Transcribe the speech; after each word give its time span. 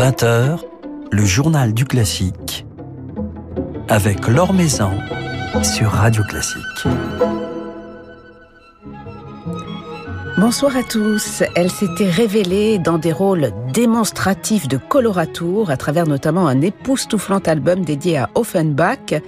20h, 0.00 0.60
le 1.12 1.24
journal 1.26 1.74
du 1.74 1.84
classique 1.84 2.64
avec 3.86 4.26
Laure 4.28 4.54
Maison 4.54 4.92
sur 5.62 5.90
Radio 5.90 6.22
Classique. 6.24 6.88
Bonsoir 10.38 10.74
à 10.74 10.82
tous. 10.82 11.42
Elle 11.54 11.70
s'était 11.70 12.08
révélée 12.08 12.78
dans 12.78 12.96
des 12.96 13.12
rôles 13.12 13.50
démonstratifs 13.74 14.68
de 14.68 14.78
coloratour 14.78 15.68
à 15.68 15.76
travers 15.76 16.06
notamment 16.06 16.48
un 16.48 16.62
époustouflant 16.62 17.40
album 17.40 17.84
dédié 17.84 18.16
à 18.16 18.30
Offenbach. 18.34 19.20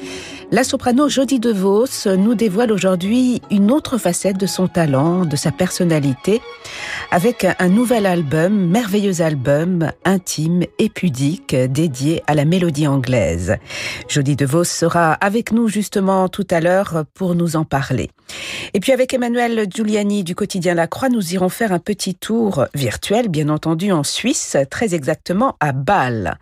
La 0.53 0.65
soprano 0.65 1.11
Jodie 1.11 1.39
DeVos 1.39 2.17
nous 2.17 2.35
dévoile 2.35 2.73
aujourd'hui 2.73 3.43
une 3.51 3.71
autre 3.71 3.99
facette 3.99 4.39
de 4.39 4.47
son 4.47 4.69
talent, 4.69 5.27
de 5.27 5.37
sa 5.37 5.53
personnalité, 5.53 6.41
avec 7.13 7.47
un 7.59 7.69
nouvel 7.69 8.07
album, 8.07 8.69
merveilleux 8.69 9.21
album, 9.21 9.93
intime 10.07 10.63
et 10.79 10.89
pudique, 10.89 11.55
dédié 11.55 12.23
à 12.27 12.35
la 12.35 12.47
mélodie 12.47 12.89
anglaise. 12.89 13.59
Jodie 14.09 14.35
DeVos 14.35 14.65
sera 14.65 15.13
avec 15.13 15.53
nous 15.53 15.69
justement 15.69 16.31
tout 16.31 16.47
à 16.51 16.61
l'heure 16.61 17.05
pour 17.13 17.35
nous 17.35 17.55
en 17.55 17.67
parler. 17.67 18.09
Et 18.73 18.81
puis 18.81 18.93
avec 18.93 19.13
Emmanuel 19.13 19.67
Giuliani 19.69 20.25
du 20.25 20.35
quotidien 20.35 20.73
La 20.73 20.87
Croix, 20.87 21.11
nous 21.11 21.35
irons 21.35 21.51
faire 21.51 21.73
un 21.73 21.79
petit 21.79 22.15
tour 22.15 22.65
virtuel, 22.75 23.29
bien 23.29 23.51
entendu 23.51 23.93
en 23.93 24.05
Suisse, 24.05 24.57
très 24.71 24.95
exactement 24.95 25.57
à 25.61 25.73
Bâle. 25.73 26.39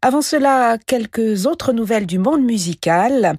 Avant 0.00 0.22
cela, 0.22 0.78
quelques 0.86 1.46
autres 1.46 1.72
nouvelles 1.72 2.06
du 2.06 2.20
monde 2.20 2.44
musical. 2.44 3.36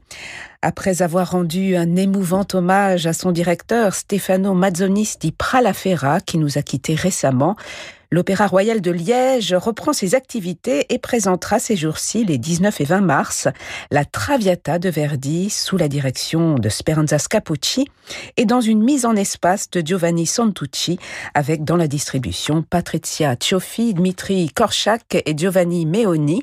Après 0.62 1.02
avoir 1.02 1.32
rendu 1.32 1.78
un 1.78 1.96
émouvant 1.96 2.46
hommage 2.54 3.08
à 3.08 3.14
son 3.14 3.32
directeur 3.32 3.96
Stefano 3.96 4.54
Mazzonisti 4.54 5.32
Pralafera, 5.32 6.20
qui 6.20 6.38
nous 6.38 6.58
a 6.58 6.62
quittés 6.62 6.96
récemment, 6.96 7.56
L'Opéra 8.12 8.48
Royal 8.48 8.82
de 8.82 8.90
Liège 8.90 9.54
reprend 9.54 9.94
ses 9.94 10.16
activités 10.16 10.92
et 10.92 10.98
présentera 10.98 11.60
ces 11.60 11.76
jours-ci, 11.76 12.26
les 12.26 12.40
19 12.40 12.82
et 12.82 12.84
20 12.84 13.02
mars, 13.02 13.48
la 13.92 14.04
Traviata 14.04 14.80
de 14.80 14.90
Verdi 14.90 15.52
sous 15.52 15.78
la 15.78 15.88
direction 15.88 16.56
de 16.56 16.70
Speranza 16.70 17.20
Scapucci 17.20 17.88
et 18.36 18.46
dans 18.46 18.62
une 18.62 18.82
mise 18.82 19.06
en 19.06 19.16
espace 19.16 19.70
de 19.70 19.86
Giovanni 19.86 20.26
Santucci 20.26 20.98
avec 21.36 21.64
dans 21.64 21.76
la 21.76 21.88
distribution 21.88 22.64
Patricia 22.64 23.36
Cioffi, 23.36 23.94
Dmitri 23.94 24.50
Korchak 24.56 25.14
et 25.14 25.38
Giovanni 25.38 25.86
Meoni. 25.86 26.42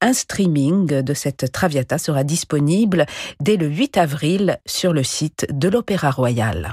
Un 0.00 0.14
streaming 0.14 1.02
de 1.02 1.14
cette 1.14 1.52
Traviata 1.52 1.98
sera 1.98 2.24
disponible 2.24 3.04
dès 3.38 3.58
le 3.58 3.66
8 3.66 3.98
avril 3.98 4.58
sur 4.64 4.94
le 4.94 5.02
site 5.02 5.46
de 5.52 5.68
l'Opéra 5.68 6.10
Royal. 6.10 6.72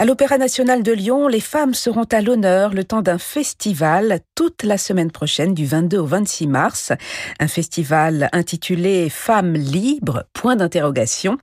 À 0.00 0.04
l'Opéra 0.04 0.38
national 0.38 0.84
de 0.84 0.92
Lyon, 0.92 1.26
les 1.26 1.40
femmes 1.40 1.74
seront 1.74 2.04
à 2.04 2.20
l'honneur 2.20 2.72
le 2.72 2.84
temps 2.84 3.02
d'un 3.02 3.18
festival 3.18 4.20
toute 4.36 4.62
la 4.62 4.78
semaine 4.78 5.10
prochaine 5.10 5.54
du 5.54 5.66
22 5.66 5.98
au 5.98 6.06
26 6.06 6.46
mars. 6.46 6.92
Un 7.40 7.48
festival 7.48 8.28
intitulé 8.32 9.08
Femmes 9.10 9.54
libres, 9.54 10.22
point 10.34 10.54
d'interrogation. 10.54 11.36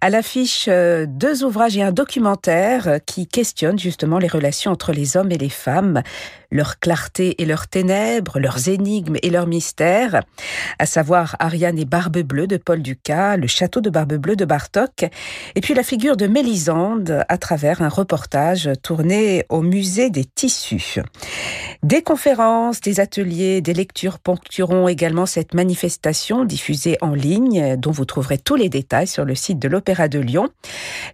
À 0.00 0.10
l'affiche, 0.10 0.66
euh, 0.68 1.06
deux 1.08 1.42
ouvrages 1.42 1.76
et 1.76 1.82
un 1.82 1.90
documentaire 1.90 3.00
qui 3.04 3.26
questionnent 3.26 3.80
justement 3.80 4.18
les 4.18 4.28
relations 4.28 4.70
entre 4.70 4.92
les 4.92 5.16
hommes 5.16 5.32
et 5.32 5.38
les 5.38 5.48
femmes 5.48 6.04
leur 6.50 6.78
clarté 6.78 7.40
et 7.42 7.44
leurs 7.44 7.68
ténèbres, 7.68 8.38
leurs 8.38 8.68
énigmes 8.68 9.16
et 9.22 9.30
leurs 9.30 9.46
mystères, 9.46 10.22
à 10.78 10.86
savoir 10.86 11.36
Ariane 11.40 11.78
et 11.78 11.84
Barbe 11.84 12.18
Bleue 12.18 12.46
de 12.46 12.56
Paul 12.56 12.80
Ducas, 12.80 13.36
le 13.36 13.46
château 13.46 13.80
de 13.80 13.90
Barbe 13.90 14.14
Bleue 14.14 14.36
de 14.36 14.44
Bartok, 14.44 15.04
et 15.54 15.60
puis 15.60 15.74
la 15.74 15.82
figure 15.82 16.16
de 16.16 16.26
Mélisande 16.26 17.24
à 17.28 17.38
travers 17.38 17.82
un 17.82 17.88
reportage 17.88 18.70
tourné 18.82 19.44
au 19.48 19.60
musée 19.60 20.10
des 20.10 20.24
tissus. 20.24 21.00
Des 21.82 22.02
conférences, 22.02 22.80
des 22.80 23.00
ateliers, 23.00 23.60
des 23.60 23.74
lectures 23.74 24.18
ponctueront 24.18 24.88
également 24.88 25.26
cette 25.26 25.54
manifestation 25.54 26.44
diffusée 26.44 26.96
en 27.02 27.14
ligne, 27.14 27.76
dont 27.76 27.90
vous 27.90 28.04
trouverez 28.04 28.38
tous 28.38 28.56
les 28.56 28.68
détails 28.68 29.06
sur 29.06 29.24
le 29.24 29.34
site 29.34 29.58
de 29.58 29.68
l'Opéra 29.68 30.08
de 30.08 30.18
Lyon. 30.18 30.48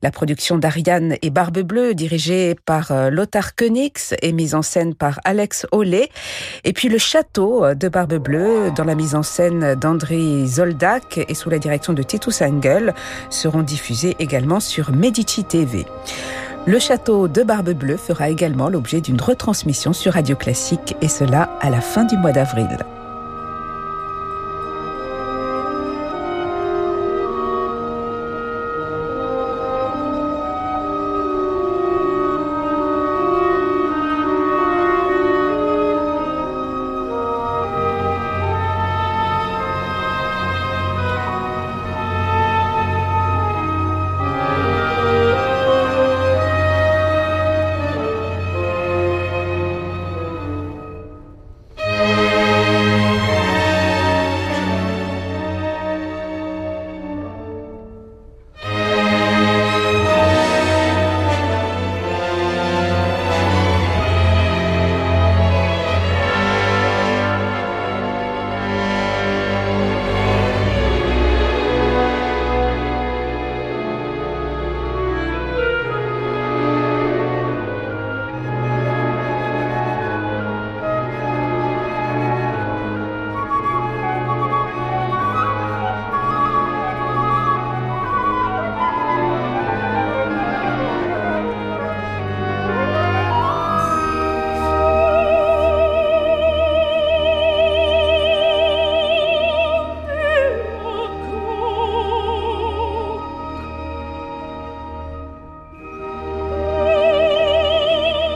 La 0.02 0.10
production 0.10 0.58
d'Ariane 0.58 1.16
et 1.22 1.30
Barbe 1.30 1.60
Bleue, 1.60 1.94
dirigée 1.94 2.54
par 2.64 2.92
euh, 2.92 3.10
Lothar 3.10 3.54
Koenigs 3.54 4.14
et 4.22 4.32
mise 4.32 4.54
en 4.54 4.62
scène 4.62 4.94
par 4.94 5.20
Alex 5.24 5.66
Olé. 5.72 6.10
Et 6.64 6.72
puis 6.72 6.88
le 6.88 6.98
château 6.98 7.74
de 7.74 7.88
Barbe 7.88 8.14
Bleue, 8.14 8.70
dans 8.76 8.84
la 8.84 8.94
mise 8.94 9.14
en 9.14 9.22
scène 9.22 9.74
d'André 9.74 10.46
Zoldak 10.46 11.18
et 11.28 11.34
sous 11.34 11.50
la 11.50 11.58
direction 11.58 11.92
de 11.92 12.02
Titus 12.02 12.42
Engel, 12.42 12.94
seront 13.30 13.62
diffusés 13.62 14.16
également 14.18 14.60
sur 14.60 14.92
Medici 14.92 15.44
TV. 15.44 15.86
Le 16.66 16.78
château 16.78 17.28
de 17.28 17.42
Barbe 17.42 17.72
Bleue 17.72 17.98
fera 17.98 18.30
également 18.30 18.70
l'objet 18.70 19.02
d'une 19.02 19.20
retransmission 19.20 19.92
sur 19.92 20.14
Radio 20.14 20.34
Classique 20.34 20.96
et 21.02 21.08
cela 21.08 21.50
à 21.60 21.68
la 21.68 21.82
fin 21.82 22.04
du 22.04 22.16
mois 22.16 22.32
d'avril. 22.32 22.78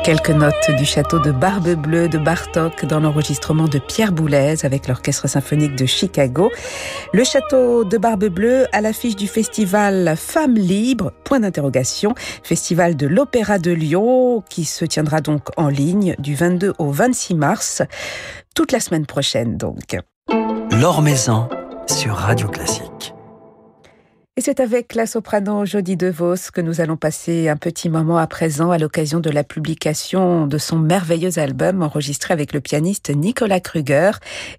Quelques 0.08 0.30
notes 0.30 0.70
du 0.78 0.86
château 0.86 1.18
de 1.18 1.30
Barbe 1.30 1.74
Bleue 1.74 2.08
de 2.08 2.16
Bartok 2.16 2.86
dans 2.86 2.98
l'enregistrement 2.98 3.68
de 3.68 3.78
Pierre 3.78 4.10
Boulez 4.10 4.64
avec 4.64 4.88
l'Orchestre 4.88 5.28
symphonique 5.28 5.76
de 5.76 5.84
Chicago. 5.84 6.50
Le 7.12 7.24
château 7.24 7.84
de 7.84 7.98
Barbe 7.98 8.24
Bleue 8.28 8.64
à 8.72 8.80
l'affiche 8.80 9.16
du 9.16 9.26
festival 9.28 10.14
Femmes 10.16 10.54
libres, 10.54 11.12
point 11.24 11.40
d'interrogation, 11.40 12.14
festival 12.42 12.96
de 12.96 13.06
l'Opéra 13.06 13.58
de 13.58 13.70
Lyon 13.70 14.42
qui 14.48 14.64
se 14.64 14.86
tiendra 14.86 15.20
donc 15.20 15.50
en 15.58 15.68
ligne 15.68 16.16
du 16.18 16.34
22 16.34 16.72
au 16.78 16.90
26 16.90 17.34
mars, 17.34 17.82
toute 18.54 18.72
la 18.72 18.80
semaine 18.80 19.04
prochaine 19.04 19.58
donc. 19.58 19.98
L'Or 20.80 21.04
sur 21.86 22.14
Radio 22.14 22.48
Classique. 22.48 23.12
Et 24.38 24.40
c'est 24.40 24.60
avec 24.60 24.94
la 24.94 25.08
soprano 25.08 25.66
Jodie 25.66 25.96
DeVos 25.96 26.52
que 26.54 26.60
nous 26.60 26.80
allons 26.80 26.96
passer 26.96 27.48
un 27.48 27.56
petit 27.56 27.88
moment 27.88 28.18
à 28.18 28.28
présent 28.28 28.70
à 28.70 28.78
l'occasion 28.78 29.18
de 29.18 29.30
la 29.30 29.42
publication 29.42 30.46
de 30.46 30.58
son 30.58 30.78
merveilleux 30.78 31.40
album 31.40 31.82
enregistré 31.82 32.34
avec 32.34 32.52
le 32.52 32.60
pianiste 32.60 33.10
Nicolas 33.10 33.58
Kruger 33.58 34.12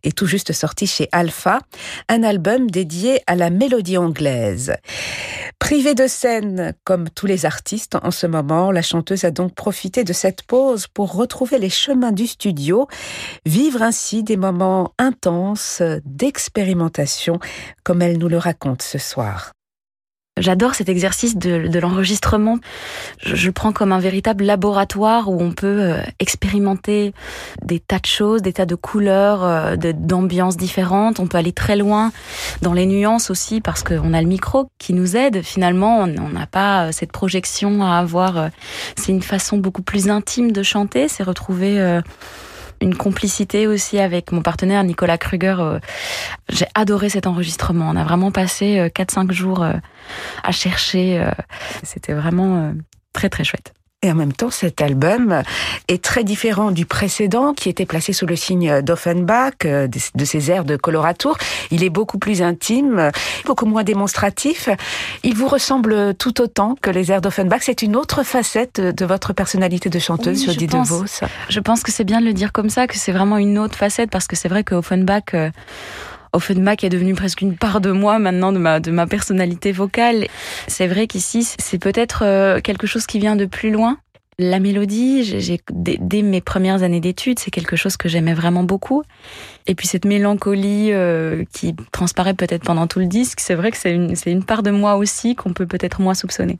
et 0.03 0.11
tout 0.11 0.25
juste 0.25 0.51
sorti 0.51 0.85
chez 0.85 1.07
Alpha, 1.13 1.61
un 2.09 2.23
album 2.23 2.69
dédié 2.69 3.21
à 3.25 3.37
la 3.37 3.49
mélodie 3.49 3.95
anglaise. 3.95 4.73
Privée 5.59 5.95
de 5.95 6.07
scène 6.07 6.73
comme 6.83 7.09
tous 7.09 7.25
les 7.25 7.45
artistes 7.45 7.95
en 8.03 8.11
ce 8.11 8.27
moment, 8.27 8.71
la 8.71 8.81
chanteuse 8.81 9.23
a 9.23 9.31
donc 9.31 9.55
profité 9.55 10.03
de 10.03 10.11
cette 10.11 10.43
pause 10.43 10.87
pour 10.87 11.13
retrouver 11.13 11.57
les 11.57 11.69
chemins 11.69 12.11
du 12.11 12.27
studio, 12.27 12.89
vivre 13.45 13.81
ainsi 13.81 14.23
des 14.23 14.35
moments 14.35 14.93
intenses 14.99 15.81
d'expérimentation 16.03 17.39
comme 17.85 18.01
elle 18.01 18.17
nous 18.17 18.27
le 18.27 18.37
raconte 18.37 18.81
ce 18.81 18.97
soir. 18.97 19.53
J'adore 20.39 20.75
cet 20.75 20.89
exercice 20.89 21.37
de, 21.37 21.79
l'enregistrement. 21.79 22.57
Je, 23.21 23.45
le 23.47 23.51
prends 23.51 23.71
comme 23.71 23.91
un 23.91 23.99
véritable 23.99 24.43
laboratoire 24.43 25.29
où 25.29 25.41
on 25.41 25.51
peut 25.51 25.67
euh, 25.67 26.01
expérimenter 26.19 27.13
des 27.63 27.79
tas 27.79 27.99
de 27.99 28.05
choses, 28.05 28.41
des 28.41 28.53
tas 28.53 28.65
de 28.65 28.75
couleurs, 28.75 29.43
euh, 29.43 29.75
d'ambiances 29.75 30.57
différentes. 30.57 31.19
On 31.19 31.27
peut 31.27 31.37
aller 31.37 31.51
très 31.51 31.75
loin 31.75 32.11
dans 32.61 32.73
les 32.73 32.85
nuances 32.85 33.29
aussi 33.29 33.61
parce 33.61 33.83
qu'on 33.83 34.13
a 34.13 34.21
le 34.21 34.27
micro 34.27 34.69
qui 34.77 34.93
nous 34.93 35.15
aide. 35.15 35.41
Finalement, 35.41 35.99
on 35.99 36.29
n'a 36.29 36.47
pas 36.47 36.85
euh, 36.87 36.91
cette 36.91 37.11
projection 37.11 37.83
à 37.83 37.97
avoir. 37.97 38.49
C'est 38.95 39.11
une 39.11 39.23
façon 39.23 39.57
beaucoup 39.57 39.81
plus 39.81 40.09
intime 40.09 40.51
de 40.51 40.63
chanter. 40.63 41.07
C'est 41.07 41.23
retrouver 41.23 41.99
une 42.81 42.95
complicité 42.95 43.67
aussi 43.67 43.99
avec 43.99 44.31
mon 44.31 44.41
partenaire 44.41 44.83
Nicolas 44.83 45.17
Kruger. 45.17 45.55
Euh, 45.59 45.79
j'ai 46.49 46.67
adoré 46.75 47.09
cet 47.09 47.27
enregistrement. 47.27 47.89
On 47.89 47.95
a 47.95 48.03
vraiment 48.03 48.31
passé 48.31 48.89
4-5 48.95 49.29
euh, 49.29 49.33
jours 49.33 49.63
euh, 49.63 49.73
à 50.43 50.51
chercher. 50.51 51.29
C'était 51.83 52.13
vraiment 52.13 52.73
très 53.13 53.29
très 53.29 53.43
chouette. 53.43 53.73
Et 54.01 54.09
en 54.09 54.15
même 54.15 54.31
temps, 54.31 54.49
cet 54.49 54.81
album 54.81 55.43
est 55.89 56.01
très 56.01 56.23
différent 56.23 56.71
du 56.71 56.85
précédent 56.85 57.53
qui 57.53 57.67
était 57.67 57.85
placé 57.85 58.13
sous 58.13 58.25
le 58.25 58.37
signe 58.37 58.81
d'Offenbach, 58.81 59.65
euh, 59.65 59.87
de 59.87 60.25
ses 60.25 60.51
airs 60.51 60.63
de 60.63 60.77
coloratour. 60.77 61.37
Il 61.69 61.83
est 61.83 61.89
beaucoup 61.89 62.17
plus 62.17 62.41
intime, 62.41 63.11
beaucoup 63.45 63.65
moins 63.65 63.83
démonstratif. 63.83 64.69
Il 65.23 65.35
vous 65.35 65.49
ressemble 65.49 66.13
tout 66.15 66.39
autant 66.39 66.75
que 66.81 66.89
les 66.89 67.11
airs 67.11 67.19
d'Offenbach. 67.19 67.59
C'est 67.61 67.81
une 67.81 67.97
autre 67.97 68.23
facette 68.23 68.79
de 68.79 69.05
votre 69.05 69.33
personnalité 69.33 69.89
de 69.89 69.99
chanteuse, 69.99 70.47
oui, 70.47 70.53
je 70.53 70.65
De 70.65 70.77
Vos. 70.77 71.03
Je 71.49 71.59
pense 71.59 71.83
que 71.83 71.91
c'est 71.91 72.05
bien 72.05 72.21
de 72.21 72.25
le 72.25 72.33
dire 72.33 72.53
comme 72.53 72.69
ça, 72.69 72.87
que 72.87 72.95
c'est 72.95 73.11
vraiment 73.11 73.37
une 73.37 73.59
autre 73.59 73.75
facette 73.75 74.09
parce 74.09 74.27
que 74.27 74.37
c'est 74.37 74.47
vrai 74.47 74.63
que 74.63 74.75
Offenbach, 74.75 75.33
euh, 75.33 75.49
Offenbach 76.33 76.83
est 76.83 76.89
devenu 76.89 77.13
presque 77.15 77.41
une 77.41 77.55
part 77.55 77.81
de 77.81 77.91
moi 77.91 78.19
maintenant, 78.19 78.51
de 78.51 78.57
ma, 78.57 78.79
de 78.79 78.91
ma 78.91 79.07
personnalité 79.07 79.71
vocale. 79.71 80.27
C'est 80.67 80.87
vrai 80.87 81.07
qu'ici, 81.07 81.43
c'est 81.43 81.79
peut-être 81.79 82.23
euh, 82.23 82.59
quelque 82.61 82.87
chose 82.87 83.05
qui 83.05 83.19
vient 83.19 83.35
de 83.35 83.45
plus 83.45 83.71
loin. 83.71 83.97
La 84.41 84.59
mélodie, 84.59 85.23
j'ai, 85.25 85.59
dès, 85.69 86.21
mes 86.21 86.39
premières 86.39 86.81
années 86.83 87.01
d'études, 87.01 87.39
c'est 87.39 87.51
quelque 87.51 87.75
chose 87.75 87.97
que 87.97 88.07
j'aimais 88.07 88.33
vraiment 88.33 88.63
beaucoup. 88.63 89.03
Et 89.67 89.75
puis 89.75 89.85
cette 89.85 90.05
mélancolie 90.05 90.93
euh, 90.93 91.43
qui 91.53 91.75
transparaît 91.91 92.33
peut-être 92.33 92.63
pendant 92.63 92.87
tout 92.87 92.99
le 92.99 93.07
disque, 93.07 93.41
c'est 93.41 93.55
vrai 93.55 93.69
que 93.71 93.77
c'est 93.77 93.91
une, 93.91 94.15
c'est 94.15 94.31
une 94.31 94.45
part 94.45 94.63
de 94.63 94.71
moi 94.71 94.95
aussi 94.95 95.35
qu'on 95.35 95.51
peut 95.51 95.67
peut-être 95.67 95.99
moins 95.99 96.13
soupçonner. 96.13 96.59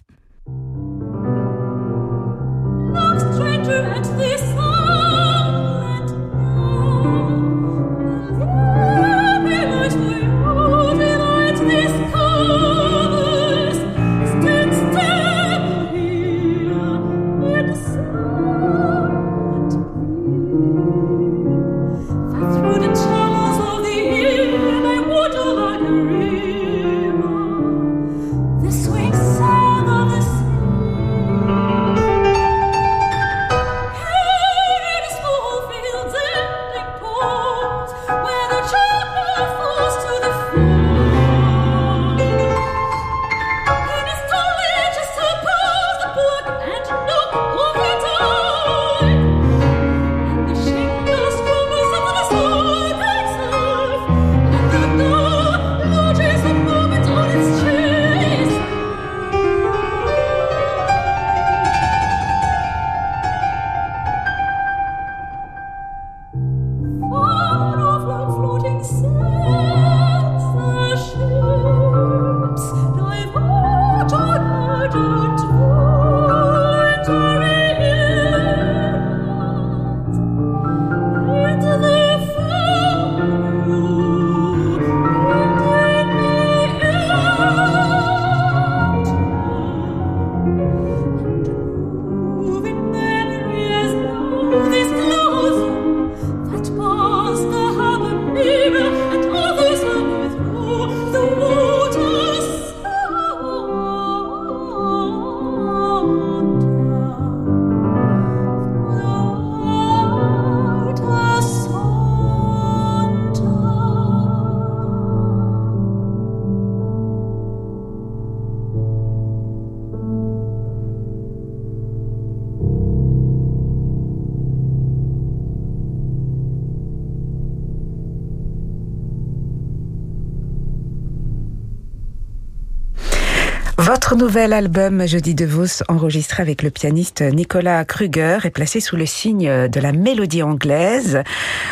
Nouvel 134.29 134.53
album 134.53 135.07
Jeudi 135.07 135.33
de 135.33 135.43
Vos, 135.43 135.81
enregistré 135.87 136.43
avec 136.43 136.61
le 136.61 136.69
pianiste 136.69 137.23
Nicolas 137.23 137.83
Kruger, 137.83 138.37
est 138.43 138.51
placé 138.51 138.79
sous 138.79 138.95
le 138.95 139.07
signe 139.07 139.67
de 139.67 139.79
la 139.79 139.91
mélodie 139.91 140.43
anglaise. 140.43 141.23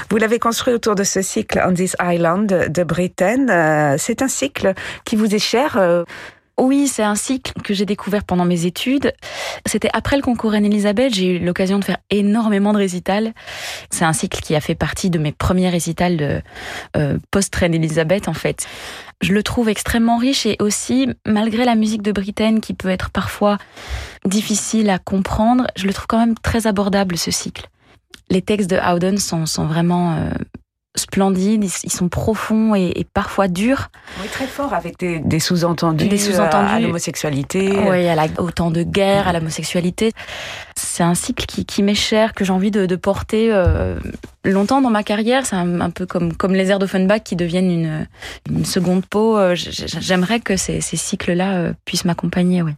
Vous 0.10 0.17
l'avez 0.17 0.39
construit 0.39 0.74
autour 0.74 0.96
de 0.96 1.03
ce 1.03 1.22
cycle 1.22 1.62
On 1.63 1.72
This 1.72 1.96
Island 2.01 2.48
de 2.48 2.84
Britain. 2.84 3.48
Euh, 3.50 3.96
c'est 4.00 4.24
un 4.24 4.27
cycle 4.27 4.74
qui 5.05 5.15
vous 5.15 5.36
est 5.36 5.39
cher. 5.39 5.77
Oui, 6.60 6.88
c'est 6.88 7.04
un 7.04 7.14
cycle 7.14 7.54
que 7.64 7.76
j'ai 7.76 7.86
découvert 7.86 8.24
pendant 8.24 8.46
mes 8.46 8.66
études. 8.66 9.14
C'était 9.68 9.92
après 9.94 10.16
le 10.16 10.24
concours 10.24 10.52
Reine-Elisabeth, 10.52 11.14
j'ai 11.14 11.36
eu 11.36 11.40
l'occasion 11.40 11.78
de 11.78 11.86
faire 11.86 12.00
énormément 12.10 12.74
de 12.74 12.80
récitals. 12.80 13.34
C'est 13.92 14.06
un 14.06 14.14
cycle 14.14 14.42
qui 14.42 14.56
a 14.56 14.60
fait 14.60 14.74
partie 14.74 15.12
de 15.12 15.20
mes 15.20 15.32
premiers 15.32 15.70
récitals 15.70 16.18
de 16.18 16.42
euh, 16.96 17.20
post-Reine-Elisabeth, 17.30 18.28
en 18.28 18.34
fait. 18.34 18.66
Je 19.22 19.34
le 19.34 19.44
trouve 19.44 19.70
extrêmement 19.70 20.18
riche 20.18 20.48
et 20.48 20.58
aussi, 20.60 21.08
malgré 21.28 21.64
la 21.64 21.76
musique 21.76 22.02
de 22.02 22.12
Britain 22.12 22.60
qui 22.60 22.74
peut 22.74 22.90
être 22.90 23.12
parfois 23.12 23.60
difficile 24.26 24.90
à 24.90 24.98
comprendre, 24.98 25.68
je 25.76 25.86
le 25.86 25.94
trouve 25.94 26.08
quand 26.08 26.20
même 26.20 26.38
très 26.40 26.66
abordable, 26.66 27.20
ce 27.20 27.30
cycle. 27.30 27.70
Les 28.32 28.42
textes 28.42 28.70
de 28.70 28.78
Howden 28.78 29.20
sont, 29.20 29.46
sont 29.46 29.68
vraiment 29.68 30.16
euh, 30.16 30.30
splendides, 30.98 31.63
ils 31.84 31.92
sont 31.92 32.10
profonds 32.10 32.75
et, 32.75 33.06
parfois 33.13 33.48
durs. 33.48 33.89
Oui, 34.22 34.27
très 34.27 34.48
forts 34.48 34.74
avec 34.74 34.98
des, 35.00 35.39
sous-entendus, 35.39 36.08
des 36.08 36.18
sous-entendus 36.18 36.74
à 36.74 36.80
l'homosexualité. 36.80 37.77
Oui, 37.89 38.08
à 38.08 38.16
la, 38.16 38.27
autant 38.39 38.72
de 38.72 38.84
guerre, 38.84 39.27
à 39.27 39.34
l'homosexualité. 39.34 40.12
C'est 40.75 41.04
un 41.04 41.16
cycle 41.16 41.46
qui, 41.46 41.66
qui 41.66 41.84
m'est 41.84 41.96
cher, 41.96 42.34
que 42.34 42.44
j'ai 42.44 42.54
envie 42.54 42.72
de, 42.72 42.96
porter 42.96 43.50
euh, 43.51 44.00
longtemps 44.44 44.82
dans 44.82 44.89
ma 44.89 45.04
carrière. 45.04 45.46
C'est 45.46 45.56
un, 45.56 45.89
peu 45.89 46.06
comme, 46.06 46.34
comme 46.34 46.54
les 46.54 46.72
airs 46.72 46.80
d'Offenbach 46.80 47.22
qui 47.24 47.36
deviennent 47.36 47.72
une, 47.72 48.08
une 48.50 48.66
seconde 48.66 49.06
peau. 49.06 49.38
Euh, 49.38 49.56
j'aimerais 49.56 50.39
que 50.39 50.58
ces, 50.58 50.82
ces 50.82 50.98
cycles-là 50.98 51.58
euh, 51.58 51.74
puissent 51.86 52.06
m'accompagner, 52.06 52.62
oui. 52.62 52.74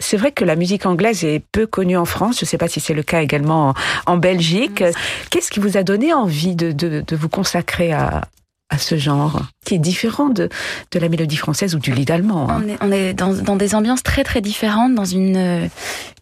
C'est 0.00 0.16
vrai 0.16 0.32
que 0.32 0.44
la 0.44 0.56
musique 0.56 0.86
anglaise 0.86 1.24
est 1.24 1.42
peu 1.52 1.66
connue 1.66 1.96
en 1.96 2.04
France. 2.04 2.38
Je 2.38 2.44
ne 2.44 2.48
sais 2.48 2.58
pas 2.58 2.68
si 2.68 2.80
c'est 2.80 2.94
le 2.94 3.02
cas 3.02 3.22
également 3.22 3.74
en, 4.06 4.16
Belgique. 4.16 4.82
Mm. 4.82 4.90
Qu'est-ce 5.30 5.50
qui 5.50 5.60
vous 5.60 5.76
a 5.76 5.82
donné 5.82 6.12
envie 6.12 6.54
de, 6.54 6.72
de, 6.72 7.16
vous 7.16 7.28
consacrer 7.28 7.92
à, 7.92 8.22
à 8.70 8.78
ce 8.78 8.96
genre, 8.96 9.42
qui 9.64 9.74
est 9.74 9.78
différent 9.78 10.28
de, 10.28 10.48
de 10.90 10.98
la 10.98 11.08
mélodie 11.08 11.36
française 11.36 11.74
ou 11.74 11.78
du 11.78 11.92
lead 11.92 12.10
allemand. 12.10 12.48
Hein? 12.50 12.62
On 12.64 12.68
est, 12.68 12.76
on 12.80 12.92
est 12.92 13.14
dans, 13.14 13.32
dans, 13.32 13.56
des 13.56 13.74
ambiances 13.74 14.02
très 14.02 14.24
très 14.24 14.40
différentes, 14.40 14.94
dans 14.94 15.04
une, 15.04 15.68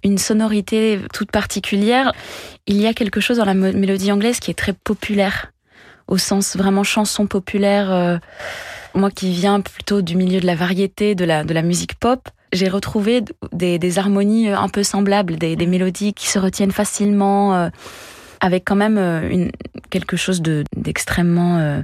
une 0.03 0.19
sonorité 0.19 1.01
toute 1.13 1.31
particulière. 1.31 2.13
Il 2.67 2.81
y 2.81 2.87
a 2.87 2.95
quelque 2.95 3.21
chose 3.21 3.39
dans 3.39 3.45
la 3.45 3.55
mélodie 3.55 4.13
anglaise 4.13 4.41
qui 4.41 4.51
est 4.51 4.55
très 4.55 4.73
populaire, 4.73 5.53
au 6.09 6.19
sens 6.19 6.57
vraiment 6.57 6.85
chanson 6.85 7.27
populaire. 7.27 7.91
Euh, 7.93 8.19
moi 8.95 9.11
qui 9.11 9.33
viens 9.33 9.61
plutôt 9.61 10.03
du 10.03 10.17
milieu 10.17 10.41
de 10.41 10.47
la 10.47 10.55
variété, 10.55 11.15
de 11.15 11.25
la, 11.25 11.45
de 11.45 11.55
la 11.55 11.63
musique 11.63 11.95
pop, 11.95 12.29
j'ai 12.53 12.69
retrouvé 12.69 13.23
des, 13.53 13.99
harmonies 13.99 14.49
un 14.49 14.69
peu 14.69 14.83
semblables, 14.83 15.37
des, 15.37 15.67
mélodies 15.67 16.15
qui 16.15 16.29
se 16.29 16.39
retiennent 16.39 16.73
facilement, 16.73 17.71
avec 18.41 18.65
quand 18.65 18.77
même 18.77 18.99
une, 18.99 19.51
quelque 19.91 20.17
chose 20.17 20.43
d'extrêmement 20.77 21.83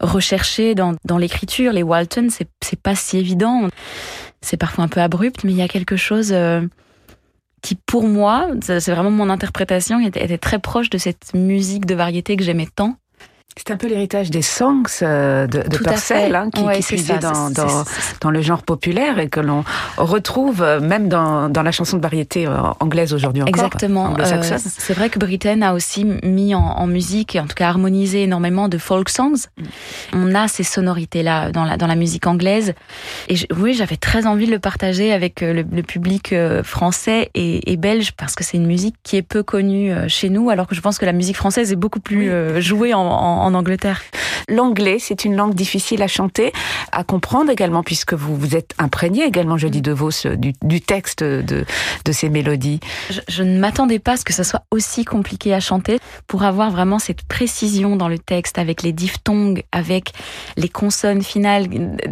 recherché 0.00 0.74
dans, 0.74 0.94
dans 1.04 1.18
l'écriture. 1.18 1.72
Les 1.72 1.82
Walton, 1.82 2.28
c'est 2.30 2.80
pas 2.82 2.94
si 2.94 3.18
évident. 3.18 3.68
C'est 4.40 4.56
parfois 4.56 4.84
un 4.84 4.88
peu 4.88 5.00
abrupt, 5.00 5.44
mais 5.44 5.52
il 5.52 5.58
y 5.58 5.62
a 5.62 5.68
quelque 5.68 5.96
chose 5.96 6.34
qui 7.62 7.74
pour 7.74 8.04
moi, 8.04 8.48
c'est 8.62 8.90
vraiment 8.90 9.10
mon 9.10 9.30
interprétation, 9.30 10.00
était, 10.00 10.24
était, 10.24 10.38
très 10.38 10.58
proche 10.58 10.90
de 10.90 10.98
cette 10.98 11.34
musique 11.34 11.86
de 11.86 11.94
variété 11.94 12.36
que 12.36 12.44
j'aimais 12.44 12.68
tant. 12.72 12.96
C'est 13.56 13.72
un 13.72 13.76
peu 13.76 13.88
l'héritage 13.88 14.30
des 14.30 14.42
songs 14.42 14.84
euh, 15.02 15.46
de, 15.46 15.62
de 15.62 15.78
Purcell, 15.78 16.34
hein, 16.36 16.48
qui, 16.54 16.62
qui 16.62 16.94
puisait 16.94 17.18
dans, 17.18 17.50
dans, 17.50 17.84
dans, 18.20 18.30
le 18.30 18.40
genre 18.40 18.62
populaire 18.62 19.18
et 19.18 19.28
que 19.28 19.40
l'on 19.40 19.64
retrouve 19.96 20.62
euh, 20.62 20.80
même 20.80 21.08
dans, 21.08 21.48
dans 21.48 21.62
la 21.62 21.72
chanson 21.72 21.96
de 21.96 22.02
variété 22.02 22.46
euh, 22.46 22.56
anglaise 22.78 23.12
aujourd'hui 23.12 23.42
encore. 23.42 23.64
Exactement. 23.64 24.14
c'est 24.58 24.92
vrai 24.92 25.10
que 25.10 25.18
Britain 25.18 25.62
a 25.62 25.72
aussi 25.72 26.04
mis 26.22 26.54
en, 26.54 26.60
en, 26.60 26.86
musique, 26.86 27.36
en 27.40 27.46
tout 27.46 27.54
cas 27.54 27.68
harmonisé 27.68 28.22
énormément 28.22 28.68
de 28.68 28.78
folk 28.78 29.08
songs. 29.08 29.48
Mm. 29.56 29.64
On 30.12 30.34
a 30.36 30.46
ces 30.46 30.62
sonorités-là 30.62 31.50
dans 31.50 31.64
la, 31.64 31.76
dans 31.76 31.88
la 31.88 31.96
musique 31.96 32.26
anglaise. 32.26 32.74
Et 33.28 33.34
oui, 33.56 33.74
j'avais 33.74 33.96
très 33.96 34.26
envie 34.26 34.46
de 34.46 34.52
le 34.52 34.60
partager 34.60 35.12
avec 35.12 35.40
le, 35.40 35.62
le 35.62 35.82
public 35.82 36.34
français 36.62 37.30
et, 37.34 37.72
et, 37.72 37.76
belge 37.76 38.12
parce 38.12 38.34
que 38.34 38.44
c'est 38.44 38.56
une 38.56 38.66
musique 38.66 38.96
qui 39.02 39.16
est 39.16 39.22
peu 39.22 39.42
connue 39.42 39.92
chez 40.08 40.28
nous, 40.28 40.50
alors 40.50 40.66
que 40.66 40.74
je 40.74 40.80
pense 40.80 40.98
que 40.98 41.06
la 41.06 41.12
musique 41.12 41.36
française 41.36 41.72
est 41.72 41.76
beaucoup 41.76 42.00
plus 42.00 42.30
jouée 42.60 42.94
en, 42.94 43.00
en 43.00 43.37
en 43.42 43.54
Angleterre. 43.54 44.02
L'anglais, 44.48 44.96
c'est 44.98 45.24
une 45.26 45.36
langue 45.36 45.54
difficile 45.54 46.02
à 46.02 46.08
chanter, 46.08 46.52
à 46.90 47.04
comprendre 47.04 47.50
également, 47.50 47.82
puisque 47.82 48.14
vous 48.14 48.34
vous 48.34 48.56
êtes 48.56 48.74
imprégné 48.78 49.24
également, 49.24 49.58
je 49.58 49.68
dis 49.68 49.82
de 49.82 49.92
vos, 49.92 50.10
du, 50.36 50.54
du 50.62 50.80
texte 50.80 51.22
de, 51.22 51.66
de 52.04 52.12
ces 52.12 52.30
mélodies. 52.30 52.80
Je, 53.28 53.42
ne 53.42 53.58
m'attendais 53.58 53.98
pas 53.98 54.12
à 54.12 54.16
ce 54.16 54.24
que 54.24 54.32
ça 54.32 54.44
soit 54.44 54.62
aussi 54.70 55.04
compliqué 55.04 55.52
à 55.52 55.60
chanter, 55.60 56.00
pour 56.26 56.44
avoir 56.44 56.70
vraiment 56.70 56.98
cette 56.98 57.22
précision 57.22 57.96
dans 57.96 58.08
le 58.08 58.18
texte, 58.18 58.58
avec 58.58 58.82
les 58.82 58.92
diphtongues, 58.92 59.62
avec 59.70 60.12
les 60.56 60.68
consonnes 60.68 61.22
finales. 61.22 61.66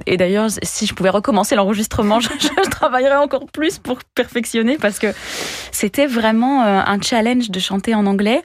Et 0.06 0.16
d'ailleurs, 0.18 0.50
si 0.62 0.86
je 0.86 0.94
pouvais 0.94 1.10
recommencer 1.10 1.54
l'enregistrement, 1.54 2.20
je, 2.20 2.28
je, 2.38 2.70
travaillerais 2.70 3.16
encore 3.16 3.46
plus 3.46 3.78
pour 3.78 3.98
perfectionner, 4.14 4.76
parce 4.76 4.98
que 4.98 5.14
c'était 5.72 6.06
vraiment 6.06 6.64
euh, 6.64 6.82
un 6.84 7.00
challenge 7.00 7.50
de 7.50 7.60
chanter 7.60 7.94
en 7.94 8.04
anglais. 8.06 8.42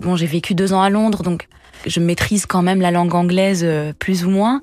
Bon, 0.00 0.16
j'ai 0.16 0.26
vécu 0.26 0.54
deux 0.54 0.72
ans 0.72 0.82
à 0.82 0.90
Londres, 0.90 1.22
donc 1.22 1.48
je 1.86 2.00
maîtrise 2.00 2.46
quand 2.46 2.62
même 2.62 2.80
la 2.80 2.90
langue 2.90 3.14
anglaise 3.14 3.62
euh, 3.64 3.92
plus 3.98 4.24
ou 4.24 4.30
moins, 4.30 4.60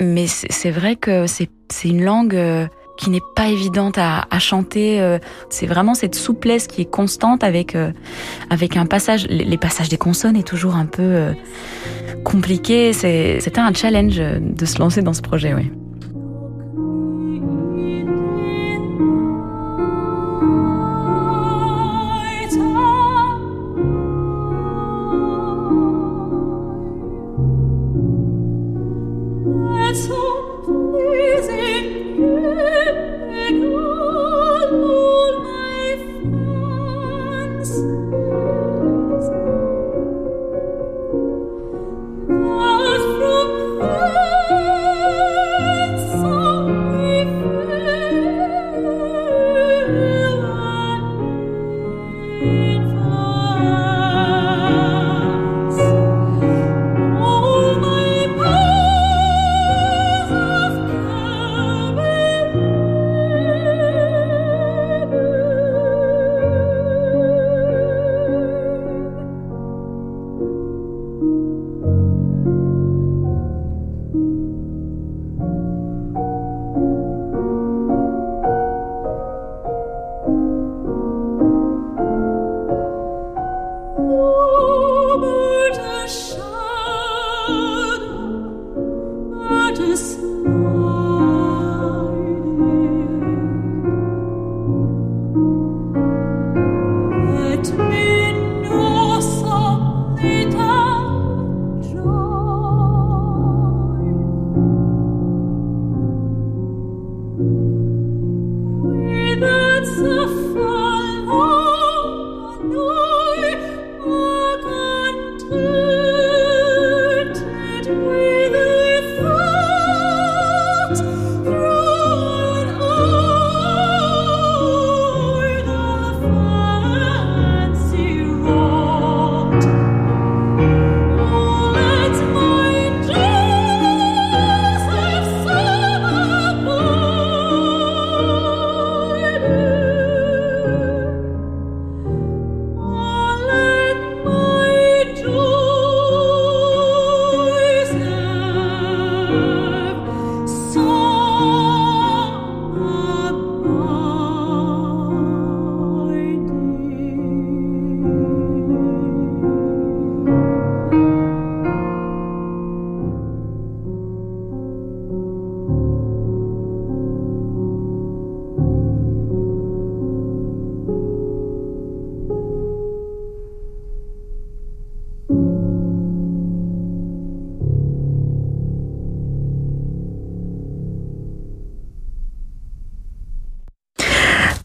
mais 0.00 0.26
c'est 0.26 0.70
vrai 0.70 0.96
que 0.96 1.26
c'est 1.26 1.48
une 1.84 2.04
langue 2.04 2.34
euh, 2.34 2.66
qui 2.98 3.10
n'est 3.10 3.22
pas 3.34 3.48
évidente 3.48 3.98
à, 3.98 4.26
à 4.30 4.38
chanter. 4.38 5.00
Euh, 5.00 5.18
c'est 5.50 5.66
vraiment 5.66 5.94
cette 5.94 6.14
souplesse 6.14 6.66
qui 6.66 6.82
est 6.82 6.90
constante 6.90 7.44
avec 7.44 7.76
avec 8.50 8.76
un 8.76 8.86
passage. 8.86 9.26
Les 9.28 9.58
passages 9.58 9.88
des 9.88 9.98
consonnes 9.98 10.36
est 10.36 10.46
toujours 10.46 10.76
un 10.76 10.86
peu 10.86 11.34
compliqué. 12.24 12.92
C'était 12.92 13.58
un 13.58 13.74
challenge 13.74 14.16
de 14.18 14.64
se 14.64 14.78
lancer 14.78 15.02
dans 15.02 15.14
ce 15.14 15.22
projet, 15.22 15.54
oui. 15.54 15.70